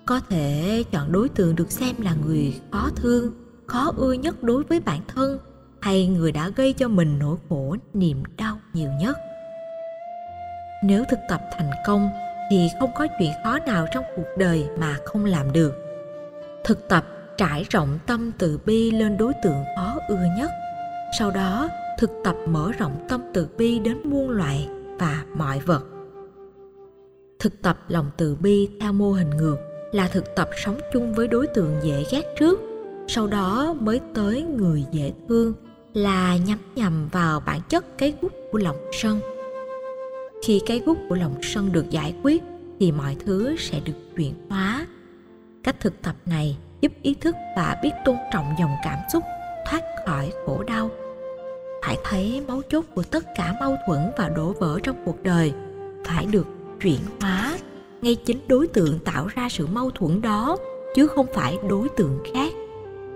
có 0.05 0.21
thể 0.29 0.83
chọn 0.91 1.11
đối 1.11 1.29
tượng 1.29 1.55
được 1.55 1.71
xem 1.71 1.95
là 1.99 2.15
người 2.25 2.61
khó 2.71 2.89
thương, 2.95 3.33
khó 3.67 3.91
ưa 3.97 4.13
nhất 4.13 4.43
đối 4.43 4.63
với 4.63 4.79
bản 4.79 5.01
thân 5.07 5.39
hay 5.81 6.07
người 6.07 6.31
đã 6.31 6.49
gây 6.49 6.73
cho 6.73 6.87
mình 6.87 7.19
nỗi 7.19 7.37
khổ, 7.49 7.75
niềm 7.93 8.23
đau 8.37 8.59
nhiều 8.73 8.89
nhất. 8.99 9.17
Nếu 10.83 11.03
thực 11.09 11.19
tập 11.29 11.41
thành 11.57 11.71
công 11.85 12.09
thì 12.49 12.67
không 12.79 12.91
có 12.95 13.07
chuyện 13.19 13.31
khó 13.43 13.59
nào 13.59 13.87
trong 13.93 14.03
cuộc 14.15 14.27
đời 14.37 14.67
mà 14.79 14.97
không 15.05 15.25
làm 15.25 15.51
được. 15.51 15.73
Thực 16.63 16.89
tập 16.89 17.05
trải 17.37 17.65
rộng 17.69 17.99
tâm 18.05 18.31
từ 18.37 18.59
bi 18.65 18.91
lên 18.91 19.17
đối 19.17 19.33
tượng 19.43 19.63
khó 19.75 19.97
ưa 20.07 20.25
nhất, 20.37 20.51
sau 21.19 21.31
đó 21.31 21.69
thực 21.99 22.11
tập 22.23 22.35
mở 22.47 22.71
rộng 22.79 23.05
tâm 23.09 23.21
từ 23.33 23.47
bi 23.57 23.79
đến 23.79 23.97
muôn 24.03 24.29
loài 24.29 24.69
và 24.99 25.25
mọi 25.35 25.59
vật. 25.59 25.85
Thực 27.39 27.61
tập 27.61 27.77
lòng 27.87 28.09
từ 28.17 28.35
bi 28.35 28.69
theo 28.79 28.93
mô 28.93 29.11
hình 29.11 29.29
ngược 29.29 29.57
là 29.91 30.07
thực 30.07 30.35
tập 30.35 30.49
sống 30.65 30.79
chung 30.93 31.13
với 31.13 31.27
đối 31.27 31.47
tượng 31.47 31.75
dễ 31.83 32.05
ghét 32.11 32.23
trước, 32.39 32.59
sau 33.07 33.27
đó 33.27 33.75
mới 33.79 34.01
tới 34.13 34.41
người 34.41 34.85
dễ 34.91 35.13
thương, 35.29 35.53
là 35.93 36.37
nhắm 36.37 36.59
nhầm 36.75 37.09
vào 37.11 37.39
bản 37.39 37.59
chất 37.69 37.97
cái 37.97 38.13
gút 38.21 38.31
của 38.51 38.57
lòng 38.57 38.77
sân. 38.91 39.19
Khi 40.43 40.61
cái 40.65 40.79
gút 40.85 40.97
của 41.09 41.15
lòng 41.15 41.35
sân 41.41 41.71
được 41.71 41.89
giải 41.89 42.15
quyết 42.23 42.43
thì 42.79 42.91
mọi 42.91 43.17
thứ 43.25 43.55
sẽ 43.59 43.79
được 43.85 44.15
chuyển 44.15 44.33
hóa. 44.49 44.87
Cách 45.63 45.75
thực 45.79 46.01
tập 46.01 46.15
này 46.25 46.57
giúp 46.81 46.91
ý 47.01 47.15
thức 47.21 47.35
và 47.55 47.79
biết 47.83 47.91
tôn 48.05 48.15
trọng 48.33 48.45
dòng 48.59 48.71
cảm 48.83 48.97
xúc 49.13 49.23
thoát 49.69 49.81
khỏi 50.05 50.31
khổ 50.45 50.63
đau 50.63 50.89
phải 51.85 51.97
thấy 52.03 52.41
mấu 52.47 52.61
chốt 52.69 52.85
của 52.95 53.03
tất 53.03 53.25
cả 53.35 53.55
mâu 53.59 53.75
thuẫn 53.87 53.99
và 54.17 54.29
đổ 54.29 54.53
vỡ 54.59 54.79
trong 54.83 54.95
cuộc 55.05 55.23
đời 55.23 55.53
phải 56.05 56.25
được 56.25 56.47
chuyển 56.81 56.99
hóa. 57.21 57.57
Ngay 58.01 58.15
chính 58.15 58.39
đối 58.47 58.67
tượng 58.67 58.99
tạo 58.99 59.27
ra 59.27 59.49
sự 59.49 59.67
mâu 59.67 59.91
thuẫn 59.91 60.21
đó, 60.21 60.57
chứ 60.95 61.07
không 61.07 61.25
phải 61.33 61.57
đối 61.69 61.89
tượng 61.89 62.19
khác. 62.33 62.53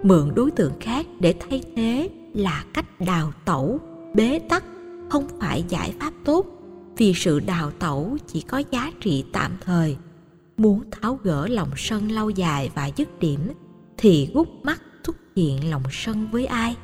Mượn 0.04 0.32
đối 0.36 0.52
tượng 0.52 0.74
khác 0.80 1.06
để 1.20 1.34
thay 1.40 1.64
thế 1.76 2.10
là 2.34 2.64
cách 2.74 2.86
đào 3.00 3.32
tẩu, 3.46 3.80
bế 4.14 4.40
tắc, 4.50 4.64
không 5.10 5.28
phải 5.40 5.64
giải 5.70 5.94
pháp 6.00 6.14
tốt. 6.26 6.46
Vì 6.98 7.14
sự 7.14 7.40
đào 7.40 7.72
tẩu 7.80 8.18
chỉ 8.28 8.42
có 8.42 8.64
giá 8.72 8.92
trị 9.02 9.26
tạm 9.34 9.52
thời. 9.62 9.98
Muốn 10.58 10.84
tháo 10.92 11.20
gỡ 11.24 11.48
lòng 11.48 11.70
sân 11.78 12.12
lâu 12.12 12.30
dài 12.30 12.72
và 12.76 12.90
dứt 12.96 13.20
điểm, 13.20 13.40
thì 13.98 14.30
gút 14.34 14.48
mắt 14.64 14.82
xuất 15.04 15.16
hiện 15.36 15.70
lòng 15.70 15.84
sân 15.92 16.28
với 16.32 16.46
ai? 16.46 16.76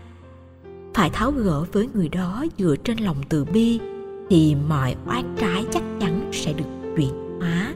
Phải 0.93 1.09
tháo 1.09 1.31
gỡ 1.31 1.65
với 1.71 1.89
người 1.93 2.09
đó 2.09 2.45
dựa 2.57 2.75
trên 2.83 2.97
lòng 2.97 3.17
từ 3.29 3.45
bi, 3.45 3.79
thì 4.29 4.55
mọi 4.69 4.95
oán 5.05 5.35
trái 5.39 5.65
chắc 5.71 5.83
chắn 5.99 6.29
sẽ 6.33 6.53
được 6.53 6.65
chuyển 6.97 7.39
hóa. 7.39 7.73